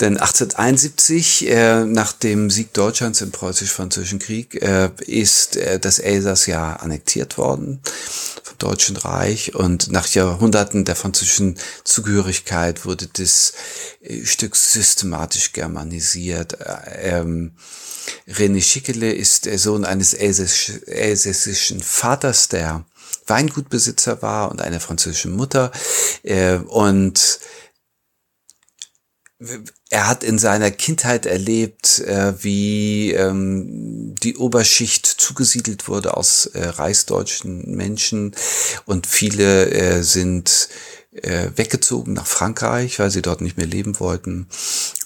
[0.00, 6.46] Denn 1871, äh, nach dem Sieg Deutschlands im preußisch-französischen Krieg, äh, ist äh, das Elsass
[6.46, 7.80] ja annektiert worden
[8.42, 13.52] vom Deutschen Reich und nach Jahrhunderten der französischen Zugehörigkeit wurde das
[14.02, 16.60] äh, Stück systematisch germanisiert.
[16.60, 17.52] Äh, ähm,
[18.28, 22.84] René Schickele ist der Sohn eines elsässischen Vaters, der
[23.26, 25.72] Weingutbesitzer war und einer französischen Mutter.
[26.22, 27.40] Äh, und
[29.90, 36.64] er hat in seiner Kindheit erlebt, äh, wie ähm, die Oberschicht zugesiedelt wurde aus äh,
[36.64, 38.34] reichsdeutschen Menschen
[38.86, 40.68] und viele sind
[41.14, 44.48] äh, weggezogen nach Frankreich, weil sie dort nicht mehr leben wollten.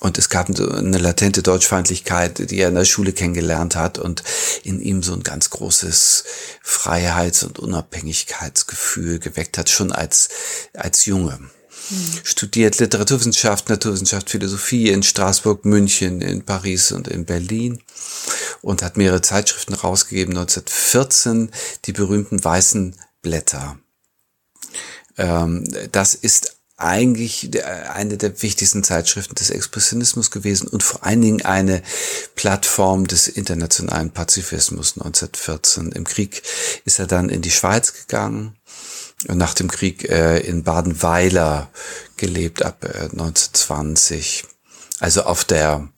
[0.00, 4.22] Und es gab eine latente Deutschfeindlichkeit, die er in der Schule kennengelernt hat und
[4.64, 6.24] in ihm so ein ganz großes
[6.62, 10.28] Freiheits- und Unabhängigkeitsgefühl geweckt hat, schon als,
[10.72, 11.38] als Junge.
[11.88, 11.98] Hm.
[12.24, 17.82] Studiert Literaturwissenschaft, Naturwissenschaft, Philosophie in Straßburg, München, in Paris und in Berlin
[18.62, 20.36] und hat mehrere Zeitschriften rausgegeben.
[20.36, 21.50] 1914
[21.84, 23.78] die berühmten weißen Blätter
[25.18, 27.50] das ist eigentlich
[27.92, 31.82] eine der wichtigsten Zeitschriften des Expressionismus gewesen und vor allen Dingen eine
[32.36, 35.90] Plattform des internationalen Pazifismus 1914.
[35.90, 36.42] Im Krieg
[36.84, 38.54] ist er dann in die Schweiz gegangen
[39.26, 41.70] nach dem Krieg äh, in Badenweiler
[42.16, 44.44] gelebt ab äh, 1920.
[45.00, 45.88] Also auf der,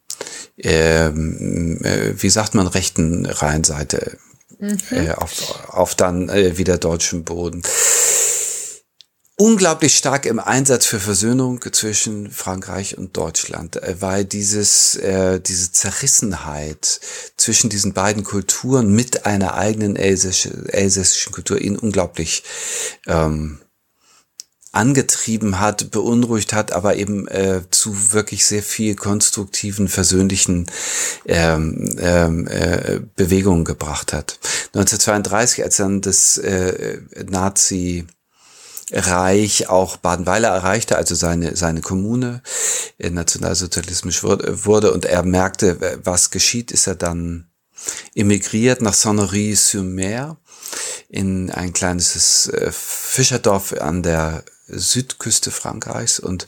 [0.56, 4.16] ähm, äh, wie sagt man, rechten Rheinseite,
[4.58, 4.78] mhm.
[4.90, 7.62] äh, auf, auf dann äh, wieder deutschem Boden
[9.40, 15.72] unglaublich stark im Einsatz für Versöhnung zwischen Frankreich und Deutschland, äh, weil dieses, äh, diese
[15.72, 17.00] Zerrissenheit
[17.38, 22.42] zwischen diesen beiden Kulturen mit einer eigenen elsässischen Kultur ihn unglaublich
[23.06, 23.60] ähm,
[24.72, 30.66] angetrieben hat, beunruhigt hat, aber eben äh, zu wirklich sehr viel konstruktiven, versöhnlichen
[31.24, 34.38] ähm, ähm, äh, Bewegungen gebracht hat.
[34.74, 38.06] 1932, als dann das äh, Nazi
[38.92, 42.42] Reich auch Badenweiler erreichte, also seine, seine Kommune.
[42.98, 47.46] Äh, nationalsozialismisch wurde, wurde und er merkte, was geschieht, ist er dann
[48.14, 50.36] emigriert nach Sonnery-sur-Mer
[51.08, 56.46] in ein kleines äh, Fischerdorf an der Südküste Frankreichs und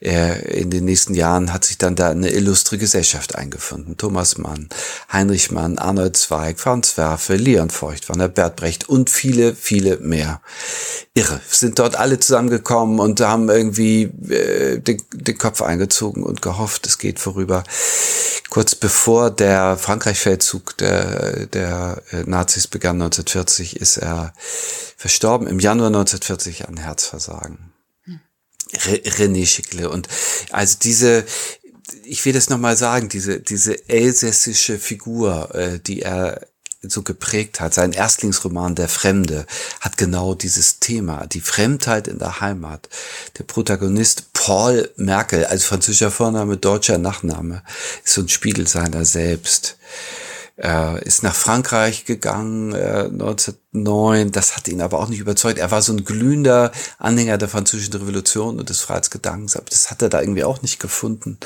[0.00, 3.96] er, in den nächsten Jahren hat sich dann da eine illustre Gesellschaft eingefunden.
[3.96, 4.68] Thomas Mann,
[5.12, 10.40] Heinrich Mann, Arnold Zweig, Franz Werfe, Leon Feuchtwanger, Bert Brecht und viele, viele mehr.
[11.14, 16.86] Irre, sind dort alle zusammengekommen und haben irgendwie äh, den, den Kopf eingezogen und gehofft,
[16.86, 17.64] es geht vorüber.
[18.52, 24.34] Kurz bevor der Frankreich-Feldzug der, der äh, Nazis begann 1940, ist er
[24.98, 27.61] verstorben im Januar 1940 an Herzversagen.
[28.74, 29.90] René Schickle.
[29.90, 30.08] Und
[30.50, 31.24] also diese,
[32.04, 36.40] ich will das nochmal sagen, diese, diese elsässische Figur, äh, die er
[36.82, 39.46] so geprägt hat, sein Erstlingsroman Der Fremde,
[39.80, 42.88] hat genau dieses Thema, die Fremdheit in der Heimat.
[43.38, 47.62] Der Protagonist Paul Merkel, als französischer Vorname, deutscher Nachname,
[48.04, 49.76] ist so ein Spiegel seiner selbst.
[50.56, 54.32] Er ist nach Frankreich gegangen, äh, 1909.
[54.32, 55.58] Das hat ihn aber auch nicht überzeugt.
[55.58, 60.02] Er war so ein glühender Anhänger der französischen Revolution und des Freiheitsgedankens, aber das hat
[60.02, 61.38] er da irgendwie auch nicht gefunden.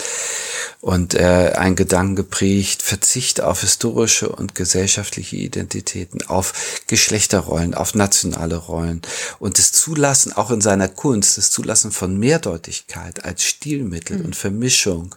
[0.81, 8.57] Und äh, ein Gedanken geprägt, Verzicht auf historische und gesellschaftliche Identitäten, auf Geschlechterrollen, auf nationale
[8.57, 9.03] Rollen
[9.39, 14.27] und das Zulassen auch in seiner Kunst, das Zulassen von Mehrdeutigkeit als Stilmittel mhm.
[14.27, 15.15] und Vermischung.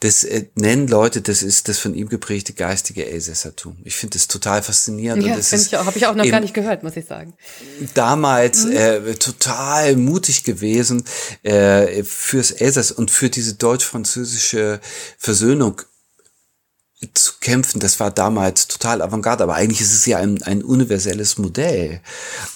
[0.00, 3.76] Das äh, nennen Leute, das ist das von ihm geprägte geistige Elsässertum.
[3.84, 5.24] Ich finde es total faszinierend.
[5.24, 7.34] Ja, das ich auch, habe ich auch noch gar nicht gehört, muss ich sagen.
[7.94, 8.72] Damals mhm.
[8.72, 11.04] äh, total mutig gewesen
[11.42, 14.80] äh, fürs Elsass und für diese deutsch-französische
[15.18, 15.82] Versöhnung
[17.14, 21.38] zu kämpfen, das war damals total avantgarde, aber eigentlich ist es ja ein, ein universelles
[21.38, 22.00] Modell.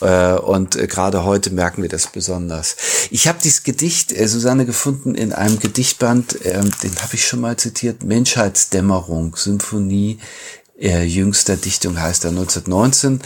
[0.00, 2.76] Äh, und äh, gerade heute merken wir das besonders.
[3.10, 7.40] Ich habe dieses Gedicht, äh, Susanne, gefunden in einem Gedichtband, ähm, den habe ich schon
[7.40, 10.18] mal zitiert, Menschheitsdämmerung, Symphonie
[10.78, 13.20] äh, jüngster Dichtung heißt er 1919,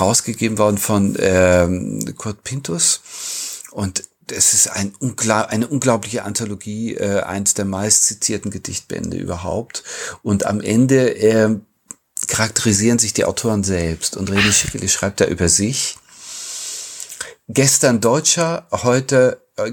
[0.00, 3.00] rausgegeben worden von ähm, Kurt Pintus.
[3.72, 9.84] Und es ist ein ungla eine unglaubliche Anthologie, äh, eins der meist zitierten Gedichtbände überhaupt.
[10.22, 11.56] Und am Ende äh,
[12.28, 14.16] charakterisieren sich die Autoren selbst.
[14.16, 15.98] Und René Schickele schreibt da über sich.
[17.48, 19.72] Gestern Deutscher, heute, äh,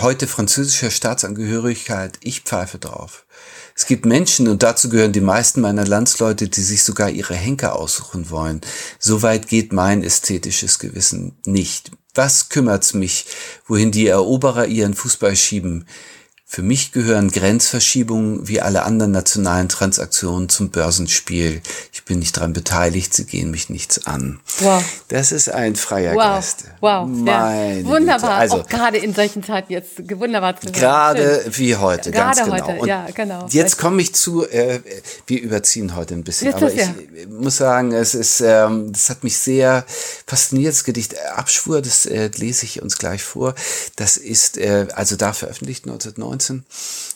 [0.00, 3.26] heute französischer Staatsangehörigkeit, ich pfeife drauf.
[3.74, 7.76] Es gibt Menschen, und dazu gehören die meisten meiner Landsleute, die sich sogar ihre Henker
[7.76, 8.60] aussuchen wollen.
[8.98, 11.90] So weit geht mein ästhetisches Gewissen nicht.
[12.14, 13.26] Was kümmert's mich,
[13.66, 15.86] wohin die Eroberer ihren Fußball schieben?
[16.54, 21.62] Für mich gehören Grenzverschiebungen wie alle anderen nationalen Transaktionen zum Börsenspiel.
[21.94, 24.38] Ich bin nicht daran beteiligt, sie gehen mich nichts an.
[24.58, 24.84] Wow.
[25.08, 26.22] Das ist ein freier wow.
[26.22, 26.64] Geist.
[26.80, 27.08] Wow.
[27.08, 27.86] Meine ja.
[27.86, 28.32] Wunderbar.
[28.32, 30.74] Also, auch gerade in solchen Zeiten jetzt wunderbar zu hören.
[30.74, 31.56] Gerade Schön.
[31.56, 32.52] wie heute, ja, ganz genau.
[32.52, 32.80] Heute.
[32.80, 33.46] Und ja, genau.
[33.48, 34.80] Jetzt komme ich zu, äh,
[35.26, 36.86] wir überziehen heute ein bisschen, aber ich
[37.30, 39.86] muss sagen, es ist, ähm, das hat mich sehr
[40.26, 43.54] fasziniert, das Gedicht Abschwur, das äh, lese ich uns gleich vor.
[43.96, 46.64] Das ist, äh, also da veröffentlicht 1990 19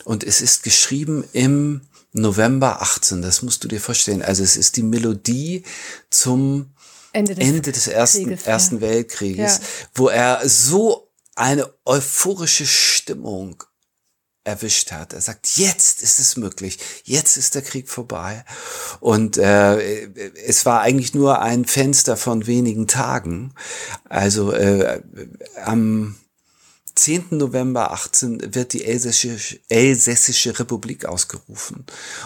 [0.03, 1.81] und es ist geschrieben im
[2.13, 3.21] November 18.
[3.21, 4.21] Das musst du dir vorstellen.
[4.21, 5.63] Also es ist die Melodie
[6.09, 6.73] zum
[7.13, 8.81] Ende des, Ende des ersten, Krieges, ersten ja.
[8.81, 9.63] Weltkrieges, ja.
[9.95, 13.63] wo er so eine euphorische Stimmung
[14.43, 15.13] erwischt hat.
[15.13, 18.45] Er sagt, jetzt ist es möglich, jetzt ist der Krieg vorbei.
[18.99, 20.07] Und äh,
[20.45, 23.53] es war eigentlich nur ein Fenster von wenigen Tagen.
[24.07, 25.01] Also äh,
[25.63, 26.15] am
[26.97, 27.27] 10.
[27.31, 31.85] November 18 wird die Elsässische, Elsässische Republik ausgerufen.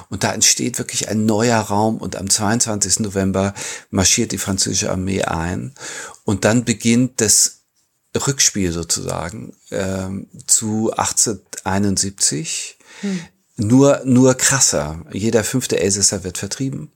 [0.10, 3.01] Und da entsteht wirklich ein neuer Raum und am 22.
[3.01, 3.53] November
[3.89, 5.73] marschiert die französische Armee ein.
[6.23, 7.62] Und dann beginnt das
[8.15, 12.77] Rückspiel sozusagen ähm, zu 1871.
[13.01, 13.19] Hm.
[13.57, 15.05] Nur, nur krasser.
[15.12, 16.91] Jeder fünfte Elsässer wird vertrieben.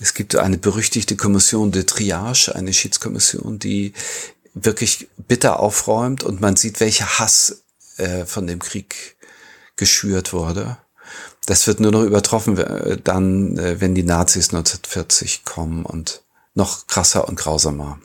[0.00, 3.92] Es gibt eine berüchtigte Kommission de Triage, eine Schiedskommission, die
[4.54, 7.62] wirklich bitter aufräumt und man sieht, welcher Hass
[7.96, 9.16] äh, von dem Krieg
[9.76, 10.78] geschürt wurde.
[11.46, 16.22] Das wird nur noch übertroffen äh, dann, äh, wenn die Nazis 1940 kommen und
[16.54, 17.98] noch krasser und grausamer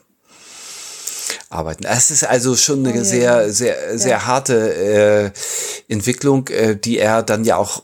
[1.50, 1.84] arbeiten.
[1.84, 4.26] Es ist also schon eine oh, sehr, sehr, sehr ja.
[4.26, 7.82] harte äh, Entwicklung, äh, die er dann ja auch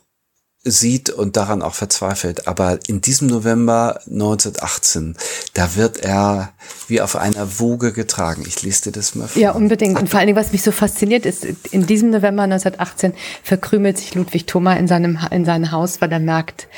[0.65, 2.47] sieht und daran auch verzweifelt.
[2.47, 5.17] Aber in diesem November 1918,
[5.55, 6.53] da wird er
[6.87, 8.45] wie auf einer Woge getragen.
[8.47, 9.43] Ich lese dir das mal vor.
[9.43, 9.99] Ja, unbedingt.
[9.99, 14.15] Und vor allen Dingen, was mich so fasziniert, ist, in diesem November 1918 verkrümelt sich
[14.15, 16.69] Ludwig Thoma in seinem, in seinem Haus, weil er merkt,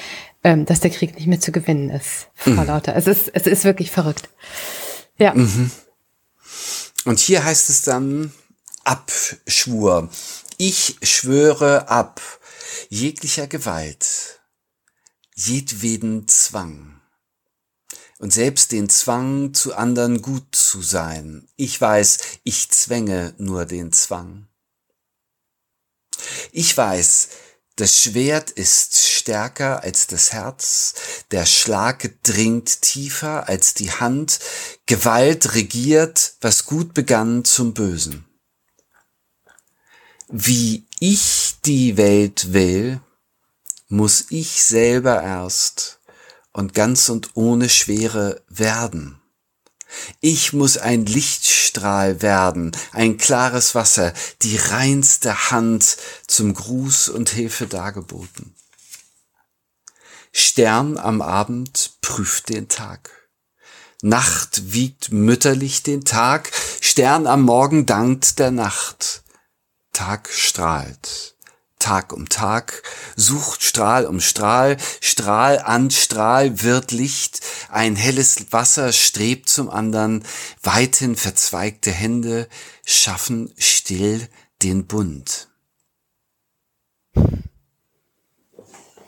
[0.42, 2.29] ähm, dass der Krieg nicht mehr zu gewinnen ist.
[2.35, 2.66] Frau mhm.
[2.66, 2.97] Lauter.
[2.97, 4.31] Es ist, es ist wirklich verrückt.
[5.18, 5.35] Ja.
[5.35, 5.70] Mhm.
[7.05, 8.33] Und hier heißt es dann
[8.85, 10.09] Abschwur.
[10.57, 12.20] Ich schwöre ab
[12.89, 14.41] jeglicher Gewalt,
[15.35, 17.01] jedweden Zwang.
[18.19, 21.49] Und selbst den Zwang, zu anderen gut zu sein.
[21.57, 24.47] Ich weiß, ich zwänge nur den Zwang.
[26.53, 27.29] Ich weiß,
[27.77, 30.95] das Schwert ist stärker als das Herz,
[31.33, 34.39] der Schlag dringt tiefer als die Hand,
[34.87, 38.27] Gewalt regiert, was gut begann zum Bösen.
[40.29, 42.99] Wie ich die Welt will,
[43.88, 46.01] muss ich selber erst
[46.51, 49.21] und ganz und ohne Schwere werden.
[50.23, 57.67] Ich muss ein Lichtstrahl werden, ein klares Wasser, die reinste Hand zum Gruß und Hilfe
[57.67, 58.55] dargeboten.
[60.33, 63.11] Stern am Abend prüft den Tag.
[64.01, 69.24] Nacht wiegt mütterlich den Tag, Stern am Morgen dankt der Nacht.
[69.94, 71.35] Tag strahlt.
[71.78, 72.83] Tag um Tag,
[73.14, 80.24] sucht Strahl um Strahl, Strahl an Strahl wird Licht, ein helles Wasser strebt zum andern,
[80.62, 82.48] weithin verzweigte Hände
[82.87, 84.28] schaffen still
[84.62, 85.48] den Bund.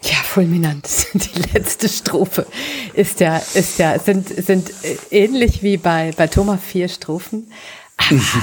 [0.03, 0.89] Ja, fulminant.
[1.15, 2.47] Die letzte Strophe
[2.93, 4.71] ist ja, ist ja, sind, sind
[5.11, 7.51] ähnlich wie bei, bei Thomas vier Strophen.
[7.97, 8.43] Aber, mhm.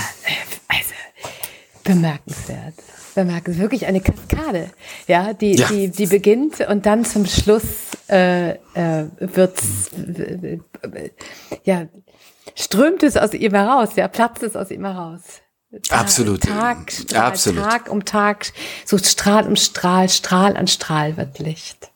[0.67, 0.93] also,
[1.83, 2.75] bemerkenswert
[3.13, 3.57] bemerken.
[3.57, 4.71] Wirklich eine Kaskade,
[5.07, 5.67] ja, die, ja.
[5.67, 7.63] die, die beginnt und dann zum Schluss
[8.09, 9.61] äh, äh, wird
[9.95, 10.59] äh,
[11.63, 11.87] ja
[12.55, 15.21] strömt es aus ihm heraus, ja, platzt es aus ihm heraus.
[15.87, 16.41] Tag, Absolut.
[16.41, 17.63] Tag, Strahl, Absolut.
[17.63, 18.51] Tag um Tag,
[18.85, 21.89] so Strahl um Strahl, Strahl an Strahl wird Licht.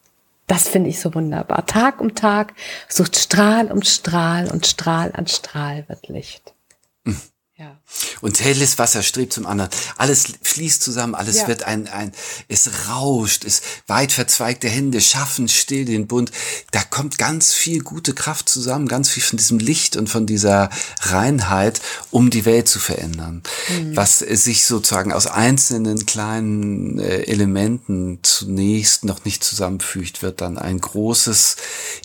[0.48, 1.66] Das finde ich so wunderbar.
[1.66, 2.54] Tag um Tag
[2.88, 6.54] sucht Strahl um Strahl und Strahl an Strahl wird Licht.
[7.60, 7.76] Ja.
[8.22, 9.72] Und helles Wasser strebt zum anderen.
[9.96, 11.48] Alles fließt zusammen, alles ja.
[11.48, 12.12] wird ein, ein,
[12.48, 16.32] es rauscht, es weit verzweigte Hände schaffen still den Bund.
[16.70, 20.70] Da kommt ganz viel gute Kraft zusammen, ganz viel von diesem Licht und von dieser
[21.02, 23.42] Reinheit, um die Welt zu verändern.
[23.70, 23.96] Mhm.
[23.96, 30.80] Was sich sozusagen aus einzelnen kleinen äh, Elementen zunächst noch nicht zusammenfügt, wird dann ein
[30.80, 31.56] großes,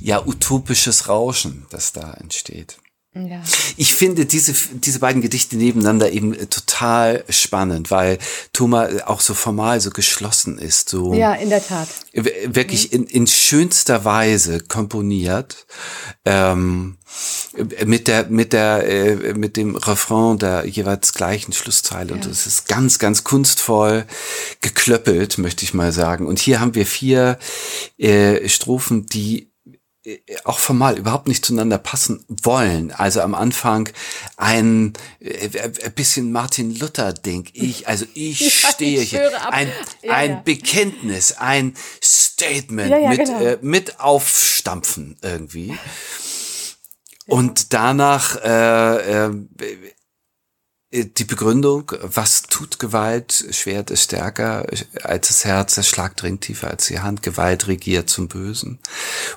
[0.00, 2.78] ja, utopisches Rauschen, das da entsteht.
[3.14, 3.42] Ja.
[3.76, 8.16] Ich finde diese, diese beiden Gedichte nebeneinander eben äh, total spannend, weil
[8.54, 11.12] Thomas äh, auch so formal so geschlossen ist, so.
[11.12, 11.88] Ja, in der Tat.
[12.14, 13.02] Wirklich mhm.
[13.02, 15.66] in, in schönster Weise komponiert,
[16.24, 16.96] ähm,
[17.84, 22.10] mit der, mit der, äh, mit dem Refrain der jeweils gleichen Schlusszeile.
[22.10, 22.14] Ja.
[22.14, 24.06] Und es ist ganz, ganz kunstvoll
[24.62, 26.26] geklöppelt, möchte ich mal sagen.
[26.26, 27.38] Und hier haben wir vier
[27.98, 29.51] äh, Strophen, die äh,
[30.44, 32.90] auch formal überhaupt nicht zueinander passen wollen.
[32.90, 33.88] Also am Anfang
[34.36, 35.48] ein, äh,
[35.84, 37.48] ein bisschen Martin Luther Ding.
[37.52, 39.30] Ich, also ich ja, stehe ich hier.
[39.52, 39.70] Ein,
[40.02, 40.42] ja, ein ja.
[40.44, 43.40] Bekenntnis, ein Statement mit, genau.
[43.40, 45.78] äh, mit Aufstampfen irgendwie.
[47.26, 49.76] Und danach äh, äh, äh,
[50.92, 53.46] die Begründung, was tut Gewalt?
[53.50, 54.66] Schwert ist stärker
[55.02, 57.22] als das Herz, das Schlag dringt tiefer als die Hand.
[57.22, 58.78] Gewalt regiert zum Bösen.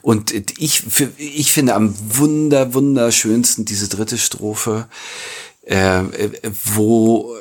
[0.01, 0.83] Und ich,
[1.17, 4.89] ich finde am wunder, wunderschönsten diese dritte Strophe,
[5.62, 6.03] äh,
[6.73, 7.35] wo,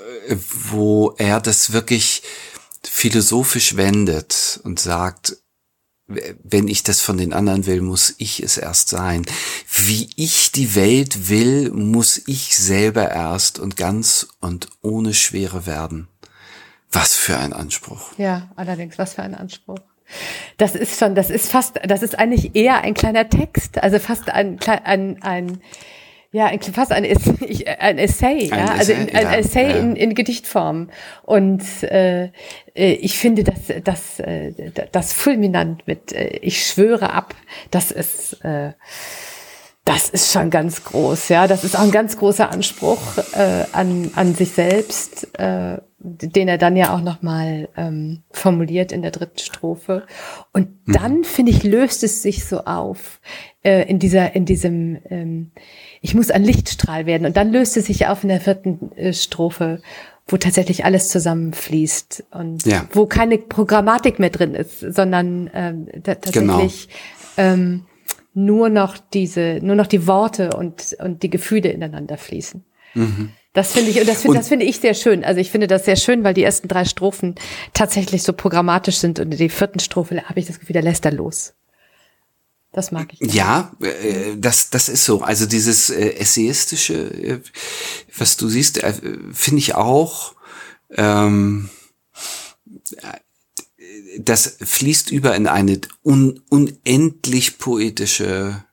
[0.70, 2.22] wo er das wirklich
[2.84, 5.38] philosophisch wendet und sagt,
[6.06, 9.24] wenn ich das von den anderen will, muss ich es erst sein.
[9.72, 16.08] Wie ich die Welt will, muss ich selber erst und ganz und ohne Schwere werden.
[16.92, 18.12] Was für ein Anspruch.
[18.18, 19.78] Ja, allerdings, was für ein Anspruch.
[20.58, 24.28] Das ist schon, das ist fast, das ist eigentlich eher ein kleiner Text, also fast
[24.28, 25.60] ein, ein, ein
[26.34, 27.04] ja, fast ein,
[27.78, 29.76] ein Essay, ein ja, also Essay, ein ja, Essay ja.
[29.76, 30.90] In, in Gedichtform.
[31.22, 32.30] Und äh, äh,
[32.74, 34.52] ich finde das, das, äh,
[34.90, 37.36] das fulminant mit äh, Ich schwöre ab,
[37.70, 38.72] das ist äh,
[39.84, 41.46] Das ist schon ganz groß, ja.
[41.46, 46.58] Das ist auch ein ganz großer Anspruch äh, an, an sich selbst, äh, den er
[46.58, 50.06] dann ja auch nochmal ähm, formuliert in der dritten Strophe.
[50.52, 50.92] Und mhm.
[50.92, 53.20] dann, finde ich, löst es sich so auf
[53.62, 55.50] äh, in dieser, in diesem, ähm,
[56.02, 57.26] ich muss ein Lichtstrahl werden.
[57.26, 59.80] Und dann löst es sich auf in der vierten äh, Strophe,
[60.26, 62.86] wo tatsächlich alles zusammenfließt und ja.
[62.92, 66.88] wo keine Programmatik mehr drin ist, sondern ähm, tatsächlich
[67.36, 67.52] genau.
[67.52, 67.86] ähm,
[68.34, 72.64] nur noch diese, nur noch die Worte und, und die Gefühle ineinander fließen.
[72.94, 73.30] Mhm.
[73.54, 75.24] Das finde ich, und das finde, das finde ich sehr schön.
[75.24, 77.36] Also ich finde das sehr schön, weil die ersten drei Strophen
[77.72, 81.04] tatsächlich so programmatisch sind und in die vierten Strophe habe ich das Gefühl, der lässt
[81.06, 81.54] er los.
[82.72, 83.32] Das mag ich.
[83.32, 85.22] Ja, äh, das, das ist so.
[85.22, 87.40] Also dieses äh, essayistische, äh,
[88.18, 88.92] was du siehst, äh,
[89.32, 90.34] finde ich auch.
[90.90, 91.70] Ähm,
[94.18, 98.63] das fließt über in eine un unendlich poetische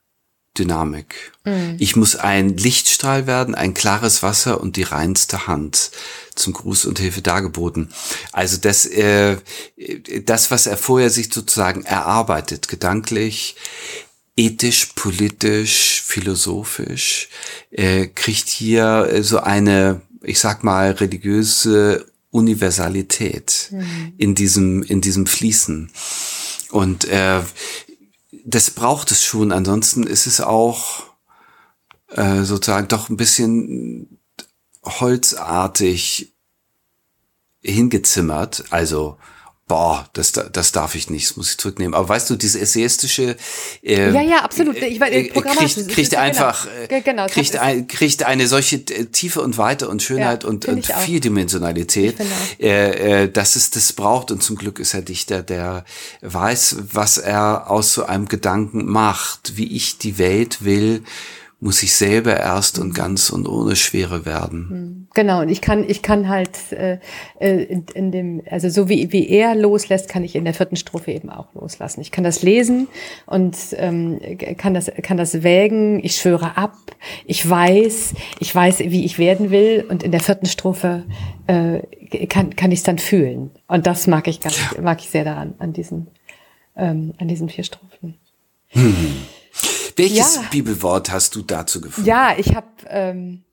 [0.58, 1.32] Dynamik.
[1.46, 1.78] Mhm.
[1.80, 5.92] Ich muss ein Lichtstrahl werden, ein klares Wasser und die reinste Hand
[6.36, 7.90] zum Gruß und Hilfe dargeboten.
[8.32, 9.38] Also das, äh,
[10.26, 13.56] das, was er vorher sich sozusagen erarbeitet, gedanklich,
[14.36, 17.30] ethisch, politisch, philosophisch,
[17.72, 24.14] äh, kriegt hier so eine, ich sag mal, religiöse Universalität mhm.
[24.18, 25.92] in diesem, in diesem Fließen.
[26.72, 27.42] Und äh,
[28.46, 29.52] das braucht es schon.
[29.52, 31.04] Ansonsten ist es auch
[32.10, 34.20] äh, sozusagen doch ein bisschen
[34.84, 36.34] holzartig
[37.62, 38.66] hingezimmert.
[38.72, 39.18] Also
[39.72, 41.94] boah, das, das darf ich nicht, das muss ich zurücknehmen.
[41.94, 43.38] Aber weißt du, diese essayistische
[43.82, 44.76] äh, Ja, ja, absolut.
[44.76, 49.40] Ich weiß, äh, kriegt, kriegt einfach genau, genau, kriegt, ein, kriegt eine solche äh, Tiefe
[49.40, 52.18] und Weite und Schönheit ja, und, und Vieldimensionalität,
[52.60, 54.32] äh, äh, dass es das braucht.
[54.32, 55.86] Und zum Glück ist er Dichter, der
[56.20, 61.06] weiß, was er aus so einem Gedanken macht, wie ich die Welt will
[61.62, 64.68] muss ich selber erst und ganz und ohne Schwere werden.
[64.70, 65.08] Hm.
[65.14, 66.98] Genau, und ich kann, ich kann halt äh,
[67.40, 71.12] äh, in, dem, also so wie, wie er loslässt, kann ich in der vierten Strophe
[71.12, 72.02] eben auch loslassen.
[72.02, 72.88] Ich kann das lesen
[73.28, 74.20] und ähm,
[74.58, 76.76] kann das, kann das wägen, ich schwöre ab,
[77.26, 81.04] ich weiß, ich weiß, wie ich werden will, und in der vierten Strophe
[81.46, 83.52] äh, kann, kann ich es dann fühlen.
[83.68, 86.08] Und das mag ich ganz, mag ich sehr daran, an diesen,
[86.76, 88.16] ähm, an diesen vier Strophen.
[88.70, 88.96] Hm.
[89.98, 90.44] Welches ja.
[90.52, 92.08] Bibelwort hast du dazu gefunden?
[92.08, 93.44] Ja, ich habe, ähm,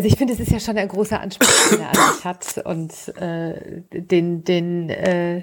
[0.00, 2.64] also ich finde, es ist ja schon ein großer Anspruch, den er an sich hat
[2.64, 2.90] und
[3.20, 5.42] äh, den, den, äh,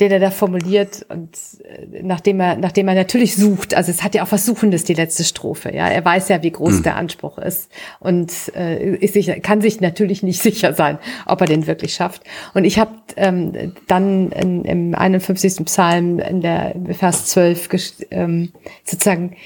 [0.00, 4.16] den er da formuliert und äh, nachdem er, nachdem er natürlich sucht, also es hat
[4.16, 6.82] ja auch was Suchendes die letzte Strophe, ja, er weiß ja, wie groß hm.
[6.82, 11.46] der Anspruch ist und äh, ist sicher, kann sich natürlich nicht sicher sein, ob er
[11.46, 12.24] den wirklich schafft.
[12.54, 15.64] Und ich habe ähm, dann in, im 51.
[15.66, 17.68] Psalm in der Vers 12
[18.10, 18.52] ähm,
[18.84, 19.36] sozusagen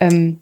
[0.00, 0.38] ähm,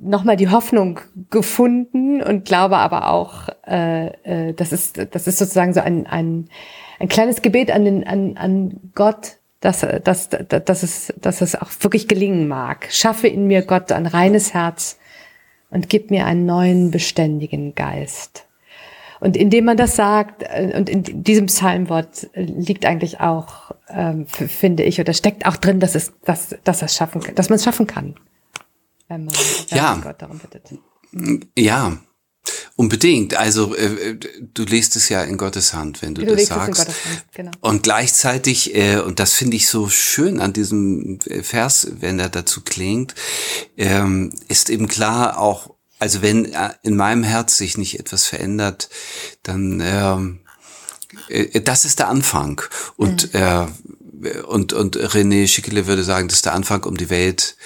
[0.00, 1.00] nochmal die Hoffnung
[1.30, 4.08] gefunden und glaube aber auch, äh,
[4.48, 6.48] äh, das ist das ist sozusagen so ein ein,
[6.98, 11.70] ein kleines Gebet an den an, an Gott, dass dass dass es dass es auch
[11.80, 12.88] wirklich gelingen mag.
[12.90, 14.98] Schaffe in mir Gott ein reines Herz
[15.70, 18.46] und gib mir einen neuen beständigen Geist.
[19.20, 24.82] Und indem man das sagt, äh, und in diesem Psalmwort liegt eigentlich auch, ähm, finde
[24.82, 27.86] ich, oder steckt auch drin, dass es, dass, dass es schaffen, dass man es schaffen
[27.86, 28.14] kann
[29.10, 29.34] wenn man,
[29.68, 30.00] ja.
[30.02, 30.72] Gott darum bittet.
[31.58, 31.98] Ja,
[32.76, 33.34] Unbedingt.
[33.34, 36.86] Also äh, du liest es ja in Gottes Hand, wenn du, du das sagst.
[37.34, 37.50] Genau.
[37.60, 42.30] Und gleichzeitig, äh, und das finde ich so schön an diesem äh, Vers, wenn er
[42.30, 43.14] dazu klingt,
[43.76, 48.88] ähm, ist eben klar auch, also wenn äh, in meinem Herz sich nicht etwas verändert,
[49.42, 50.40] dann ähm,
[51.28, 52.62] äh, das ist der Anfang.
[52.96, 53.40] Und mhm.
[53.40, 53.66] äh,
[54.42, 57.56] und und René Schickele würde sagen, das ist der Anfang, um die Welt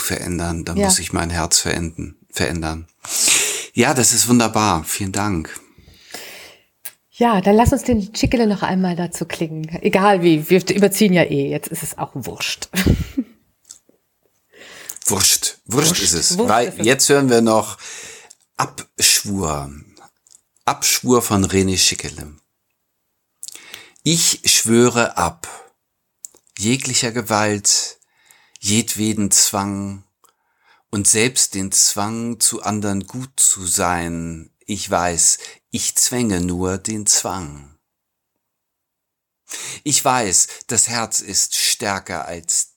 [0.00, 0.64] zu verändern.
[0.64, 0.86] Da ja.
[0.86, 2.86] muss ich mein Herz verändern, verändern.
[3.72, 4.84] Ja, das ist wunderbar.
[4.84, 5.58] Vielen Dank.
[7.10, 9.68] Ja, dann lass uns den Chickele noch einmal dazu klingen.
[9.82, 11.50] Egal wie, wir überziehen ja eh.
[11.50, 12.68] Jetzt ist es auch wurscht.
[12.72, 13.18] Wurscht.
[15.06, 16.38] Wurscht, wurscht ist es.
[16.38, 16.86] Wurscht Weil ist es.
[16.86, 17.78] jetzt hören wir noch
[18.56, 19.70] Abschwur.
[20.64, 22.32] Abschwur von René Schickele.
[24.02, 25.48] Ich schwöre ab
[26.58, 27.98] jeglicher Gewalt,
[28.60, 30.04] jedweden Zwang
[30.90, 34.50] und selbst den Zwang, zu anderen gut zu sein.
[34.66, 35.38] Ich weiß,
[35.70, 37.78] ich zwänge nur den Zwang.
[39.82, 42.68] Ich weiß, das Herz ist stärker als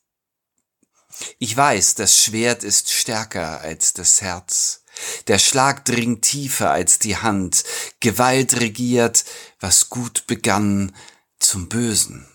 [1.39, 4.83] ich weiß, das Schwert ist stärker als das Herz.
[5.27, 7.63] Der Schlag dringt tiefer als die Hand.
[7.99, 9.23] Gewalt regiert,
[9.59, 10.95] was gut begann,
[11.39, 12.27] zum Bösen.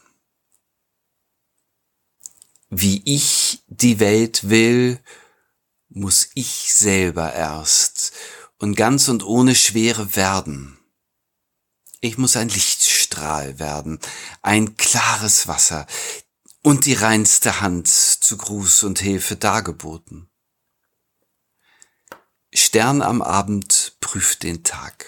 [2.71, 5.01] Wie ich die Welt will,
[5.89, 8.12] muss ich selber erst
[8.59, 10.79] und ganz und ohne Schwere werden.
[12.01, 13.99] Ich muss ein Lichtstrahl werden,
[14.43, 15.87] ein klares Wasser
[16.62, 20.29] und die reinste Hand zu Gruß und Hilfe dargeboten.
[22.53, 25.07] Stern am Abend prüft den Tag.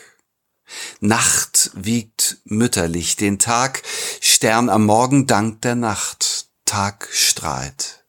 [1.01, 3.83] Nacht wiegt mütterlich den Tag,
[4.21, 6.40] Stern am Morgen dankt der Nacht,
[6.71, 8.05] Tag strahlt.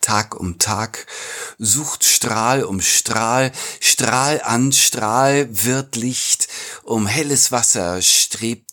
[0.00, 1.08] Tag um Tag,
[1.58, 6.46] sucht Strahl um Strahl, Strahl an Strahl wird Licht,
[6.84, 8.72] um helles Wasser strebt,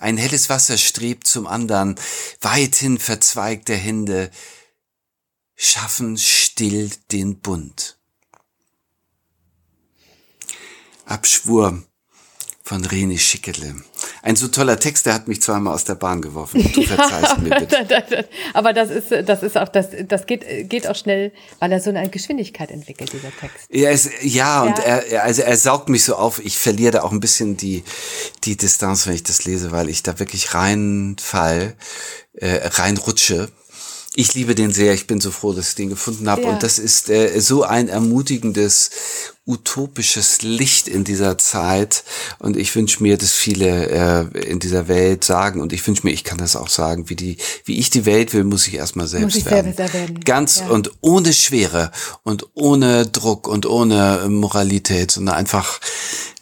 [0.00, 1.98] ein helles Wasser strebt zum andern,
[2.42, 4.30] weithin verzweigte Hände
[5.56, 7.96] schaffen still den Bund.
[11.06, 11.82] Abschwur
[12.62, 13.82] von Reni Schickele.
[14.22, 16.62] Ein so toller Text, der hat mich zweimal aus der Bahn geworfen.
[16.72, 18.28] Du verzeihst mir bitte.
[18.54, 21.90] Aber das ist, das ist auch, das, das geht, geht auch schnell, weil er so
[21.90, 23.66] eine Geschwindigkeit entwickelt, dieser Text.
[23.70, 24.62] Ja, es, ja, ja.
[24.62, 26.44] und er, also er saugt mich so auf.
[26.44, 27.84] Ich verliere da auch ein bisschen die,
[28.44, 31.74] die Distanz, wenn ich das lese, weil ich da wirklich reinfall,
[32.34, 33.48] äh, reinrutsche
[34.18, 34.94] ich liebe den sehr.
[34.94, 36.42] Ich bin so froh, dass ich den gefunden habe.
[36.42, 36.48] Ja.
[36.48, 38.90] Und das ist äh, so ein ermutigendes,
[39.46, 42.02] utopisches Licht in dieser Zeit.
[42.40, 43.86] Und ich wünsche mir, dass viele
[44.34, 47.14] äh, in dieser Welt sagen, und ich wünsche mir, ich kann das auch sagen, wie
[47.14, 49.72] die, wie ich die Welt will, muss ich erstmal selbst muss ich werden.
[49.72, 50.20] Selber werden.
[50.24, 50.68] Ganz ja.
[50.68, 51.92] und ohne Schwere
[52.24, 55.78] und ohne Druck und ohne Moralität, sondern einfach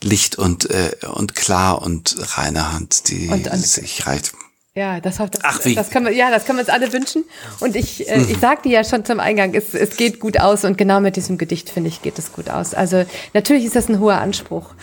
[0.02, 4.32] Licht und, äh, und klar und reine Hand, die und, und, sich reicht.
[4.76, 5.74] Ja, das, das, Ach, wie?
[5.74, 7.24] das können wir, ja, das können wir uns alle wünschen.
[7.60, 8.26] Und ich, äh, mhm.
[8.28, 11.38] ich sagte ja schon zum Eingang, es, es geht gut aus und genau mit diesem
[11.38, 12.74] Gedicht finde ich geht es gut aus.
[12.74, 14.74] Also natürlich ist das ein hoher Anspruch,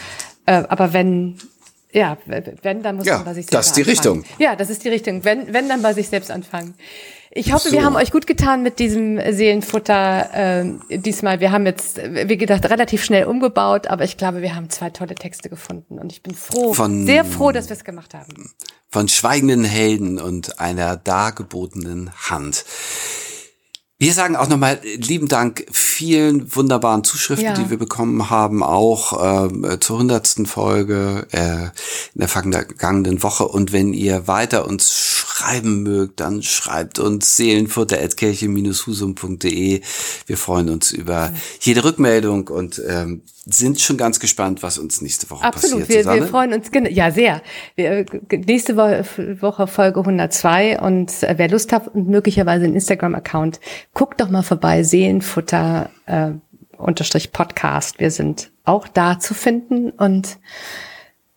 [0.48, 1.38] äh, aber wenn
[1.91, 4.22] ja, wenn dann muss ja, man bei sich selbst das ist die anfangen.
[4.24, 4.39] Richtung.
[4.39, 5.24] Ja, das ist die Richtung.
[5.26, 6.74] Wenn wenn dann bei sich selbst anfangen.
[7.36, 7.76] Ich hoffe, so.
[7.76, 11.40] wir haben euch gut getan mit diesem Seelenfutter äh, diesmal.
[11.40, 15.16] Wir haben jetzt, wie gedacht, relativ schnell umgebaut, aber ich glaube, wir haben zwei tolle
[15.16, 18.52] Texte gefunden und ich bin froh, von, sehr froh, dass wir es gemacht haben.
[18.90, 22.66] Von schweigenden Helden und einer dargebotenen Hand.
[23.98, 27.54] Wir sagen auch nochmal lieben Dank vielen wunderbaren Zuschriften, ja.
[27.54, 31.68] die wir bekommen haben, auch äh, zur hundertsten Folge äh,
[32.14, 33.48] in der vergangenen Woche.
[33.48, 34.92] Und wenn ihr weiter uns
[35.44, 39.82] schreiben mögt, dann schreibt uns seelenfutter.kirche-husum.de.
[40.26, 45.30] Wir freuen uns über jede Rückmeldung und ähm, sind schon ganz gespannt, was uns nächste
[45.30, 45.82] Woche Absolut.
[45.82, 46.08] passiert.
[46.08, 47.41] Absolut, wir, wir freuen uns, ja sehr.
[47.76, 53.60] Wir, nächste Woche Folge 102 und äh, wer Lust hat und möglicherweise einen Instagram-Account,
[53.94, 56.30] guckt doch mal vorbei, Seelenfutter äh,
[56.78, 58.00] unterstrich Podcast.
[58.00, 60.38] Wir sind auch da zu finden und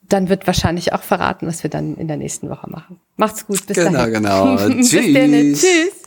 [0.08, 3.00] dann wird wahrscheinlich auch verraten, was wir dann in der nächsten Woche machen.
[3.16, 4.14] Macht's gut, bis genau, dahin.
[4.14, 4.82] Genau, genau.
[4.82, 5.60] Tschüss.
[5.60, 6.05] Tschüss.